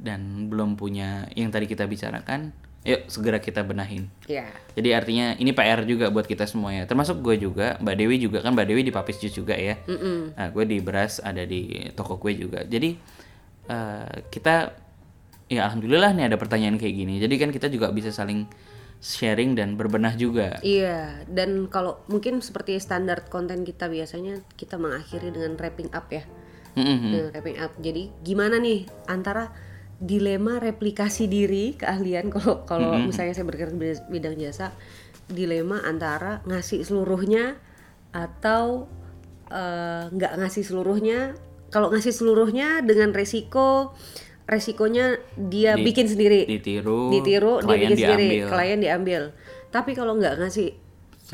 dan 0.00 0.48
belum 0.48 0.74
punya 0.80 1.28
yang 1.36 1.52
tadi 1.52 1.68
kita 1.68 1.84
bicarakan, 1.86 2.50
yuk 2.82 3.06
segera 3.06 3.38
kita 3.38 3.62
benahin. 3.62 4.10
ya 4.26 4.50
Jadi 4.74 4.88
artinya 4.90 5.38
ini 5.38 5.54
PR 5.54 5.86
juga 5.86 6.10
buat 6.10 6.26
kita 6.26 6.50
semuanya. 6.50 6.82
Termasuk 6.84 7.22
gue 7.22 7.38
juga, 7.38 7.78
Mbak 7.78 7.94
Dewi 7.94 8.16
juga 8.18 8.38
kan 8.42 8.58
Mbak 8.58 8.66
Dewi 8.66 8.82
di 8.82 8.90
Papis 8.90 9.22
Jus 9.22 9.38
juga 9.38 9.54
ya. 9.54 9.78
Nah, 10.34 10.50
gue 10.50 10.64
di 10.66 10.82
beras 10.82 11.22
ada 11.22 11.46
di 11.46 11.92
toko 11.94 12.18
kue 12.18 12.34
juga. 12.34 12.66
Jadi 12.66 12.98
eh, 13.70 14.14
kita 14.34 14.74
ya 15.46 15.68
alhamdulillah 15.70 16.10
nih 16.16 16.26
ada 16.32 16.36
pertanyaan 16.40 16.74
kayak 16.74 16.94
gini. 16.96 17.22
Jadi 17.22 17.34
kan 17.38 17.50
kita 17.54 17.70
juga 17.70 17.94
bisa 17.94 18.10
saling 18.10 18.50
sharing 19.02 19.58
dan 19.58 19.74
berbenah 19.74 20.14
juga. 20.14 20.62
iya 20.62 21.26
dan 21.26 21.66
kalau 21.66 21.98
mungkin 22.06 22.38
seperti 22.38 22.78
standar 22.78 23.26
konten 23.26 23.66
kita 23.66 23.90
biasanya 23.90 24.38
kita 24.54 24.78
mengakhiri 24.78 25.34
dengan 25.34 25.58
wrapping 25.58 25.90
up 25.90 26.06
ya 26.06 26.22
Mm-mm. 26.78 27.10
Dengan 27.10 27.26
wrapping 27.34 27.58
up 27.58 27.74
jadi 27.82 28.14
gimana 28.22 28.62
nih 28.62 28.86
antara 29.10 29.50
dilema 29.98 30.58
replikasi 30.62 31.26
diri 31.26 31.74
keahlian 31.76 32.30
kalau 32.34 32.64
kalau 32.64 32.96
misalnya 33.00 33.34
saya 33.36 33.46
bergerak 33.46 33.74
di 33.76 33.92
bidang 34.08 34.36
jasa 34.38 34.72
dilema 35.30 35.80
antara 35.82 36.44
ngasih 36.44 36.84
seluruhnya 36.84 37.56
atau 38.12 38.86
eh, 39.48 40.04
nggak 40.12 40.32
ngasih 40.38 40.62
seluruhnya. 40.62 41.34
Kalau 41.72 41.88
ngasih 41.88 42.12
seluruhnya 42.12 42.84
dengan 42.84 43.16
resiko 43.16 43.96
resikonya 44.44 45.16
dia 45.38 45.78
Di- 45.78 45.86
bikin 45.86 46.06
sendiri. 46.10 46.44
Ditiru, 46.44 47.08
ditiru 47.08 47.64
dia 47.64 47.76
bikin 47.78 47.96
sendiri 47.96 48.28
diambil. 48.28 48.50
klien 48.52 48.78
diambil. 48.82 49.22
Tapi 49.72 49.96
kalau 49.96 50.20
nggak 50.20 50.36
ngasih 50.36 50.76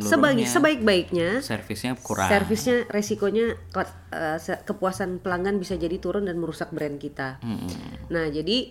Sebaik 0.00 0.46
sebaik-baiknya 0.46 1.40
Servisnya 1.40 1.92
kurang. 1.96 2.26
servisnya 2.26 2.86
resikonya 2.86 3.58
ke- 3.66 3.82
eh, 4.08 4.38
se- 4.38 4.62
kepuasan 4.62 5.18
pelanggan 5.18 5.56
bisa 5.56 5.74
jadi 5.74 5.96
turun 5.96 6.22
dan 6.22 6.36
merusak 6.36 6.70
brand 6.70 6.96
kita 6.96 7.38
Mm-mm. 7.40 8.06
nah 8.06 8.24
jadi 8.24 8.70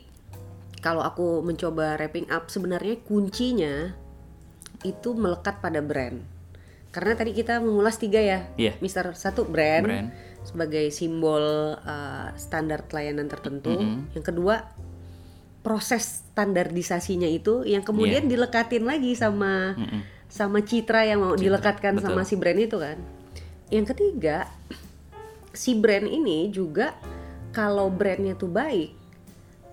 kalau 0.77 1.01
aku 1.01 1.41
mencoba 1.41 1.95
wrapping 1.95 2.29
up 2.29 2.47
sebenarnya 2.47 2.95
kuncinya 3.01 3.91
itu 4.81 5.09
melekat 5.11 5.57
pada 5.57 5.79
brand 5.79 6.23
karena 6.89 7.13
tadi 7.13 7.31
kita 7.31 7.59
mengulas 7.59 7.95
tiga 7.95 8.17
ya 8.17 8.39
Iya. 8.55 8.79
Mister 8.79 9.11
satu 9.11 9.43
brand, 9.43 9.83
Brand. 9.83 10.09
sebagai 10.41 10.87
simbol 10.89 11.43
uh, 11.75 12.27
standar 12.35 12.85
pelayanan 12.85 13.27
tertentu 13.27 13.75
yang 14.09 14.23
kedua 14.23 14.63
proses 15.59 16.23
standarisasinya 16.25 17.27
itu 17.27 17.61
yang 17.63 17.83
kemudian 17.83 18.23
Iya. 18.23 18.31
dilekatin 18.31 18.87
lagi 18.87 19.11
sama 19.13 19.75
sama 20.37 20.61
citra 20.61 21.09
yang 21.09 21.25
mau 21.25 21.33
dilekatkan 21.33 21.97
sama 21.97 22.21
si 22.21 22.37
brand 22.37 22.61
itu 22.61 22.77
kan 22.77 23.01
yang 23.73 23.89
ketiga 23.89 24.45
si 25.49 25.73
brand 25.73 26.05
ini 26.05 26.53
juga 26.53 26.93
kalau 27.49 27.89
brandnya 27.89 28.37
tuh 28.37 28.53
baik 28.53 28.93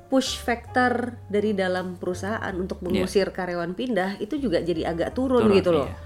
push 0.09 0.41
factor 0.41 1.21
dari 1.29 1.53
dalam 1.53 2.01
perusahaan 2.01 2.55
untuk 2.57 2.81
mengusir 2.81 3.29
karyawan 3.29 3.77
pindah 3.77 4.17
itu 4.23 4.39
juga 4.41 4.65
jadi 4.65 4.95
agak 4.95 5.13
turun, 5.13 5.45
Iya. 5.45 5.45
Turun, 5.45 5.59
gitu 5.61 5.71
loh 5.77 5.89
iya. 5.93 5.97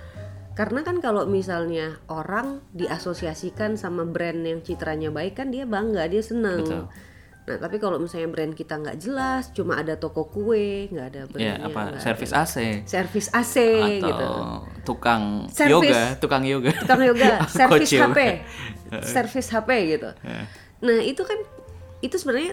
karena 0.58 0.80
kan 0.82 0.96
kalau 0.98 1.22
misalnya 1.30 2.02
orang 2.10 2.58
diasosiasikan 2.74 3.78
sama 3.78 4.02
brand 4.02 4.42
yang 4.42 4.58
citranya 4.58 5.14
baik 5.14 5.38
kan 5.38 5.54
dia 5.54 5.62
bangga 5.70 6.10
dia 6.10 6.22
seneng 6.24 6.66
Betul. 6.66 6.84
Nah 7.48 7.58
tapi 7.58 7.76
kalau 7.76 7.96
misalnya 7.96 8.28
brand 8.28 8.52
kita 8.52 8.76
nggak 8.76 8.96
jelas 8.98 9.48
cuma 9.50 9.76
ada 9.76 9.94
toko 9.94 10.24
kue 10.24 10.86
nggak 10.88 11.06
ada 11.06 11.20
Ya, 11.20 11.26
brandnya 11.26 11.54
apa 11.64 11.80
ada. 11.88 11.98
AC 12.34 12.54
servis 12.84 13.26
AC 13.30 13.56
atau 13.56 14.04
gitu 14.04 14.30
tukang 14.84 15.48
Servis. 15.48 15.72
yoga, 15.88 16.02
tukang 16.16 16.44
yoga. 16.44 16.72
tukang 16.76 17.02
yoga, 17.02 17.44
yoga. 17.92 18.08
HP, 18.08 18.18
servis 19.02 19.46
HP 19.48 19.70
gitu. 19.90 20.10
Nah 20.78 20.98
itu 21.00 21.20
kan 21.20 21.38
itu 21.98 22.14
sebenarnya 22.14 22.52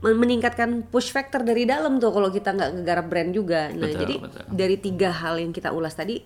men- 0.00 0.18
meningkatkan 0.18 0.82
push 0.84 1.10
factor 1.10 1.42
dari 1.42 1.62
dalam 1.62 1.98
tuh 1.98 2.10
kalau 2.10 2.28
kita 2.28 2.50
nggak 2.50 2.70
ngegarap 2.74 3.06
brand 3.06 3.30
juga. 3.30 3.70
Nah 3.70 3.86
Betul, 3.86 4.00
jadi 4.00 4.14
betul. 4.18 4.42
dari 4.50 4.76
tiga 4.76 5.10
hal 5.12 5.38
yang 5.38 5.50
kita 5.50 5.70
ulas 5.70 5.94
tadi 5.94 6.22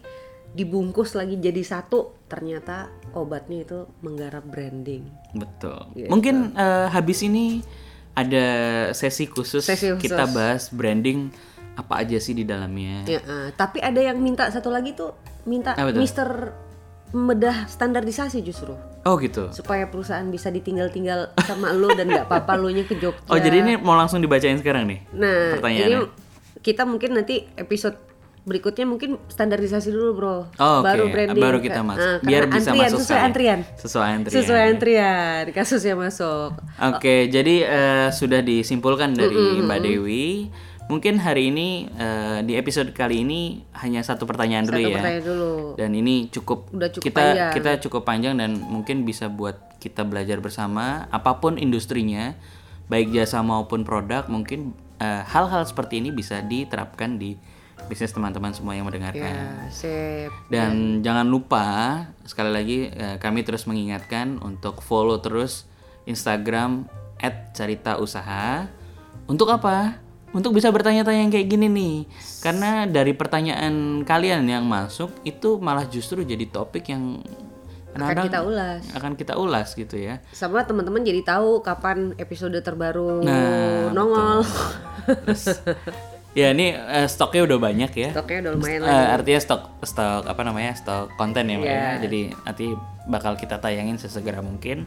dibungkus 0.56 1.12
lagi 1.12 1.36
jadi 1.36 1.60
satu, 1.60 2.16
ternyata 2.32 2.88
obatnya 3.12 3.60
itu 3.68 3.84
menggarap 4.00 4.48
branding. 4.48 5.04
Betul. 5.36 5.92
Gitu. 5.92 6.08
Mungkin 6.08 6.56
eh, 6.56 6.88
habis 6.88 7.20
ini 7.20 7.60
ada 8.16 8.46
sesi 8.96 9.28
khusus, 9.28 9.60
Sesi 9.60 9.92
khusus. 9.92 10.00
kita 10.00 10.24
bahas 10.32 10.72
branding 10.72 11.28
apa 11.76 12.00
aja 12.00 12.16
sih 12.16 12.32
di 12.32 12.48
dalamnya. 12.48 13.04
Ya, 13.04 13.20
eh, 13.20 13.48
tapi 13.52 13.84
ada 13.84 14.00
yang 14.00 14.16
minta 14.16 14.48
satu 14.48 14.72
lagi 14.72 14.96
tuh 14.96 15.12
minta 15.44 15.76
tuh? 15.76 15.92
Mister 15.92 16.56
membedah 17.14 17.70
standarisasi 17.70 18.42
justru 18.42 18.74
Oh 19.06 19.14
gitu. 19.22 19.46
supaya 19.54 19.86
perusahaan 19.86 20.26
bisa 20.26 20.50
ditinggal-tinggal 20.50 21.30
sama 21.46 21.70
lu 21.70 21.86
dan 21.94 22.10
nggak 22.10 22.26
apa-apa 22.26 22.58
lu 22.58 22.74
nya 22.74 22.82
ke 22.82 22.98
Jogja. 22.98 23.22
Oh 23.30 23.38
jadi 23.38 23.62
ini 23.62 23.78
mau 23.78 23.94
langsung 23.94 24.18
dibacain 24.18 24.58
sekarang 24.58 24.90
nih? 24.90 25.00
Nah, 25.14 25.62
ini 25.70 26.02
kita 26.66 26.82
mungkin 26.82 27.14
nanti 27.14 27.46
episode 27.54 27.94
berikutnya 28.46 28.86
mungkin 28.86 29.18
standarisasi 29.26 29.90
dulu, 29.90 30.10
Bro. 30.14 30.30
Oh, 30.30 30.38
oke. 30.80 30.86
Baru 30.86 31.04
branding. 31.10 31.42
Baru 31.42 31.58
kita 31.58 31.82
masuk. 31.82 32.22
Nah, 32.22 32.22
Biar 32.22 32.46
bisa 32.46 32.70
antrian, 32.70 32.86
masuk 32.86 33.00
sesuai 33.02 33.20
antrian. 33.26 33.58
Sesuai 33.74 34.08
antrian. 34.14 34.36
Sesuai 34.38 34.62
antrian, 34.70 35.42
kasusnya 35.50 35.94
masuk. 35.98 36.50
Oke, 36.78 37.26
jadi 37.26 37.54
eh, 37.66 38.08
sudah 38.14 38.40
disimpulkan 38.46 39.18
dari 39.18 39.34
Mbak 39.60 39.80
Dewi. 39.82 40.26
Mungkin 40.86 41.18
hari 41.18 41.50
ini 41.50 41.90
eh, 41.98 42.46
di 42.46 42.54
episode 42.54 42.94
kali 42.94 43.26
ini 43.26 43.66
hanya 43.82 44.06
satu 44.06 44.22
pertanyaan 44.22 44.62
dulu 44.62 44.78
Satu 44.78 44.86
ya. 44.86 44.96
pertanyaan 45.02 45.24
dulu. 45.26 45.54
Dan 45.74 45.90
ini 45.98 46.30
cukup, 46.30 46.70
Udah 46.70 46.88
cukup 46.94 47.06
kita 47.10 47.18
panjang. 47.26 47.50
kita 47.58 47.70
cukup 47.82 48.02
panjang 48.06 48.34
dan 48.38 48.54
mungkin 48.62 49.02
bisa 49.02 49.26
buat 49.26 49.58
kita 49.82 50.06
belajar 50.06 50.38
bersama 50.38 51.10
apa 51.10 51.42
pun 51.42 51.58
industrinya, 51.58 52.38
baik 52.86 53.10
jasa 53.10 53.42
maupun 53.42 53.82
produk, 53.82 54.30
mungkin 54.30 54.78
eh, 55.02 55.26
hal-hal 55.26 55.66
seperti 55.66 55.98
ini 55.98 56.14
bisa 56.14 56.38
diterapkan 56.46 57.18
di 57.18 57.34
bisnis 57.86 58.10
teman-teman 58.10 58.52
semua 58.52 58.74
yang 58.74 58.84
mendengarkan. 58.84 59.22
Ya, 59.32 59.70
sip. 59.70 60.30
Dan 60.46 61.00
jangan 61.00 61.26
lupa 61.26 61.66
sekali 62.22 62.50
lagi 62.50 62.78
eh, 62.90 63.16
kami 63.16 63.42
terus 63.42 63.64
mengingatkan 63.64 64.38
untuk 64.38 64.82
follow 64.82 65.18
terus 65.18 65.64
Instagram 66.04 66.86
@caritausaha. 67.52 68.68
Untuk 69.26 69.50
apa? 69.50 69.98
Untuk 70.30 70.52
bisa 70.52 70.68
bertanya-tanya 70.68 71.24
yang 71.24 71.32
kayak 71.32 71.48
gini 71.48 71.66
nih. 71.66 71.96
Karena 72.42 72.84
dari 72.84 73.16
pertanyaan 73.16 74.04
kalian 74.04 74.44
yang 74.44 74.66
masuk 74.66 75.10
itu 75.22 75.56
malah 75.56 75.86
justru 75.88 76.22
jadi 76.22 76.44
topik 76.46 76.92
yang 76.92 77.22
Akan 77.96 78.28
kita 78.28 78.44
ulas. 78.44 78.84
akan 78.92 79.12
kita 79.16 79.34
ulas 79.40 79.72
gitu 79.72 79.96
ya. 79.96 80.20
Sama 80.28 80.68
teman-teman 80.68 81.00
jadi 81.00 81.24
tahu 81.24 81.64
kapan 81.64 82.12
episode 82.20 82.52
terbaru 82.60 83.24
Nah, 83.24 83.88
nongol. 83.96 84.44
Terus 85.24 85.64
Ya 86.36 86.52
ini 86.52 86.76
eh, 86.76 87.08
stoknya 87.08 87.48
udah 87.48 87.58
banyak 87.58 87.90
ya. 87.90 88.10
Stoknya 88.12 88.38
udah 88.44 88.52
lumayan 88.52 88.78
Eh, 88.78 88.86
lagi. 88.86 89.08
artinya 89.16 89.40
stok 89.40 89.62
stok 89.80 90.22
apa 90.28 90.42
namanya 90.44 90.76
stok 90.76 91.16
konten 91.16 91.48
ya 91.48 91.56
ya. 91.56 91.64
Iya. 91.64 91.84
Jadi 92.04 92.20
nanti 92.44 92.66
bakal 93.08 93.34
kita 93.34 93.56
tayangin 93.56 93.96
sesegera 93.96 94.44
mungkin. 94.44 94.84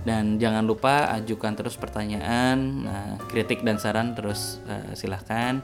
Dan 0.00 0.40
jangan 0.40 0.64
lupa 0.64 1.12
ajukan 1.12 1.52
terus 1.52 1.76
pertanyaan, 1.76 2.56
nah, 2.80 3.20
kritik 3.28 3.60
dan 3.60 3.76
saran 3.76 4.16
terus 4.16 4.56
eh, 4.64 4.96
silahkan. 4.96 5.60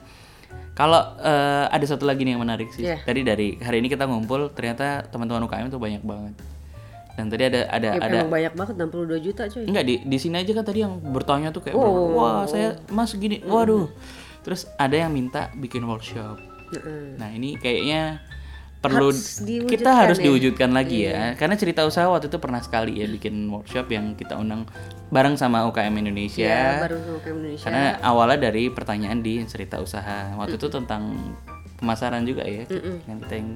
Kalau 0.74 1.00
eh, 1.16 1.64
ada 1.66 1.86
satu 1.88 2.04
lagi 2.04 2.20
nih 2.22 2.36
yang 2.36 2.44
menarik 2.44 2.68
sih. 2.70 2.84
Iya. 2.84 3.00
Tadi 3.00 3.24
dari 3.24 3.56
hari 3.56 3.80
ini 3.80 3.88
kita 3.88 4.04
ngumpul 4.04 4.52
ternyata 4.52 5.08
teman-teman 5.08 5.48
UKM 5.48 5.72
tuh 5.72 5.80
banyak 5.80 6.04
banget. 6.04 6.36
Dan 7.16 7.32
tadi 7.32 7.48
ada 7.48 7.64
ada 7.66 7.88
Ya, 7.88 8.04
ada 8.04 8.18
banyak 8.28 8.52
banget 8.52 8.74
62 8.76 9.16
juta 9.24 9.48
cuy. 9.48 9.64
Enggak 9.64 9.84
di 9.88 9.94
di 10.04 10.18
sini 10.20 10.36
aja 10.36 10.52
kan 10.52 10.60
tadi 10.62 10.84
yang 10.84 11.00
bertanya 11.00 11.48
tuh 11.48 11.64
kayak 11.64 11.72
Oh. 11.72 12.12
wah 12.12 12.44
saya 12.44 12.76
mas 12.86 13.16
gini 13.16 13.40
waduh 13.42 13.88
terus 14.47 14.70
ada 14.78 14.94
yang 14.94 15.11
minta 15.11 15.51
bikin 15.59 15.82
workshop. 15.82 16.38
Heeh. 16.66 17.14
nah 17.14 17.30
ini 17.30 17.59
kayaknya 17.59 18.22
perlu 18.76 19.11
Harus 19.11 19.42
kita 19.66 19.90
harus 20.07 20.18
ya. 20.18 20.30
diwujudkan 20.30 20.70
lagi 20.70 21.07
ya. 21.07 21.34
Karena 21.34 21.59
cerita 21.59 21.82
usaha 21.82 22.07
waktu 22.07 22.30
itu 22.30 22.38
pernah 22.38 22.62
sekali 22.62 23.03
ya 23.03 23.07
bikin 23.07 23.51
workshop 23.51 23.90
yang 23.90 24.14
kita 24.14 24.38
undang 24.38 24.66
bareng 25.11 25.34
sama 25.34 25.66
UKM 25.66 25.94
Indonesia. 25.97 26.47
Ya, 26.47 26.86
sama 26.86 26.94
UKM 27.18 27.34
Indonesia. 27.34 27.64
karena 27.66 27.84
awalnya 27.99 28.38
dari 28.47 28.70
pertanyaan 28.70 29.18
di 29.18 29.42
cerita 29.47 29.82
usaha. 29.82 30.30
Waktu 30.38 30.55
itu 30.55 30.70
tentang 30.70 31.34
pemasaran 31.78 32.22
juga 32.22 32.47
ya. 32.47 32.62
Yang 33.07 33.18
kita 33.26 33.34
yang 33.34 33.51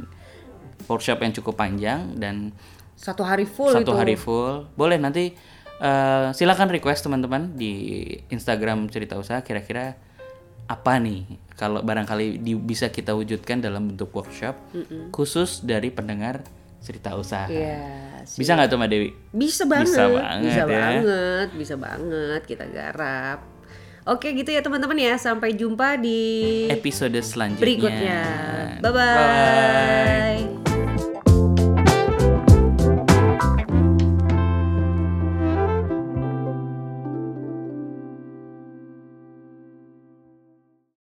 workshop 0.86 1.18
yang 1.20 1.32
cukup 1.32 1.54
panjang 1.54 2.18
dan 2.18 2.50
Satu 2.98 3.22
hari 3.22 3.46
full 3.46 3.70
satu 3.70 3.90
itu. 3.90 3.94
hari 3.94 4.14
full. 4.18 4.66
Boleh 4.74 4.98
nanti 4.98 5.30
eh, 5.78 6.26
silakan 6.30 6.68
request 6.68 7.06
teman-teman 7.06 7.54
di 7.54 8.02
Instagram 8.28 8.86
cerita 8.86 9.14
usaha 9.16 9.40
kira-kira 9.40 9.94
apa 10.70 10.96
nih 10.96 11.26
kalau 11.52 11.82
barangkali 11.82 12.38
di- 12.38 12.54
bisa 12.56 12.88
kita 12.88 13.10
wujudkan 13.10 13.58
dalam 13.58 13.90
bentuk 13.90 14.08
workshop 14.10 14.54
khusus 15.10 15.60
dari 15.60 15.90
pendengar 15.90 16.46
cerita 16.78 17.12
usaha 17.12 17.44
Iya. 17.44 18.22
bisa 18.30 18.54
nggak 18.54 18.68
tuh 18.68 18.78
Mbak 18.78 18.88
Dewi 18.88 19.10
Bisa 19.30 19.62
banget. 19.64 19.90
Bisa 19.90 20.04
banget 20.08 20.40
bisa 20.40 20.56
ya. 20.56 20.66
banget, 20.66 21.48
bisa 21.52 21.74
banget 21.76 22.42
kita 22.46 22.64
garap. 22.66 23.38
Oke 24.06 24.32
gitu 24.32 24.48
ya 24.48 24.64
teman-teman 24.64 24.96
ya. 24.96 25.14
Sampai 25.14 25.52
jumpa 25.52 25.94
di 25.94 26.64
episode 26.68 27.20
selanjutnya 27.20 27.60
berikutnya. 27.60 28.20
Bye 28.80 28.90
bye. 28.90 30.40
Bye. 30.56 30.69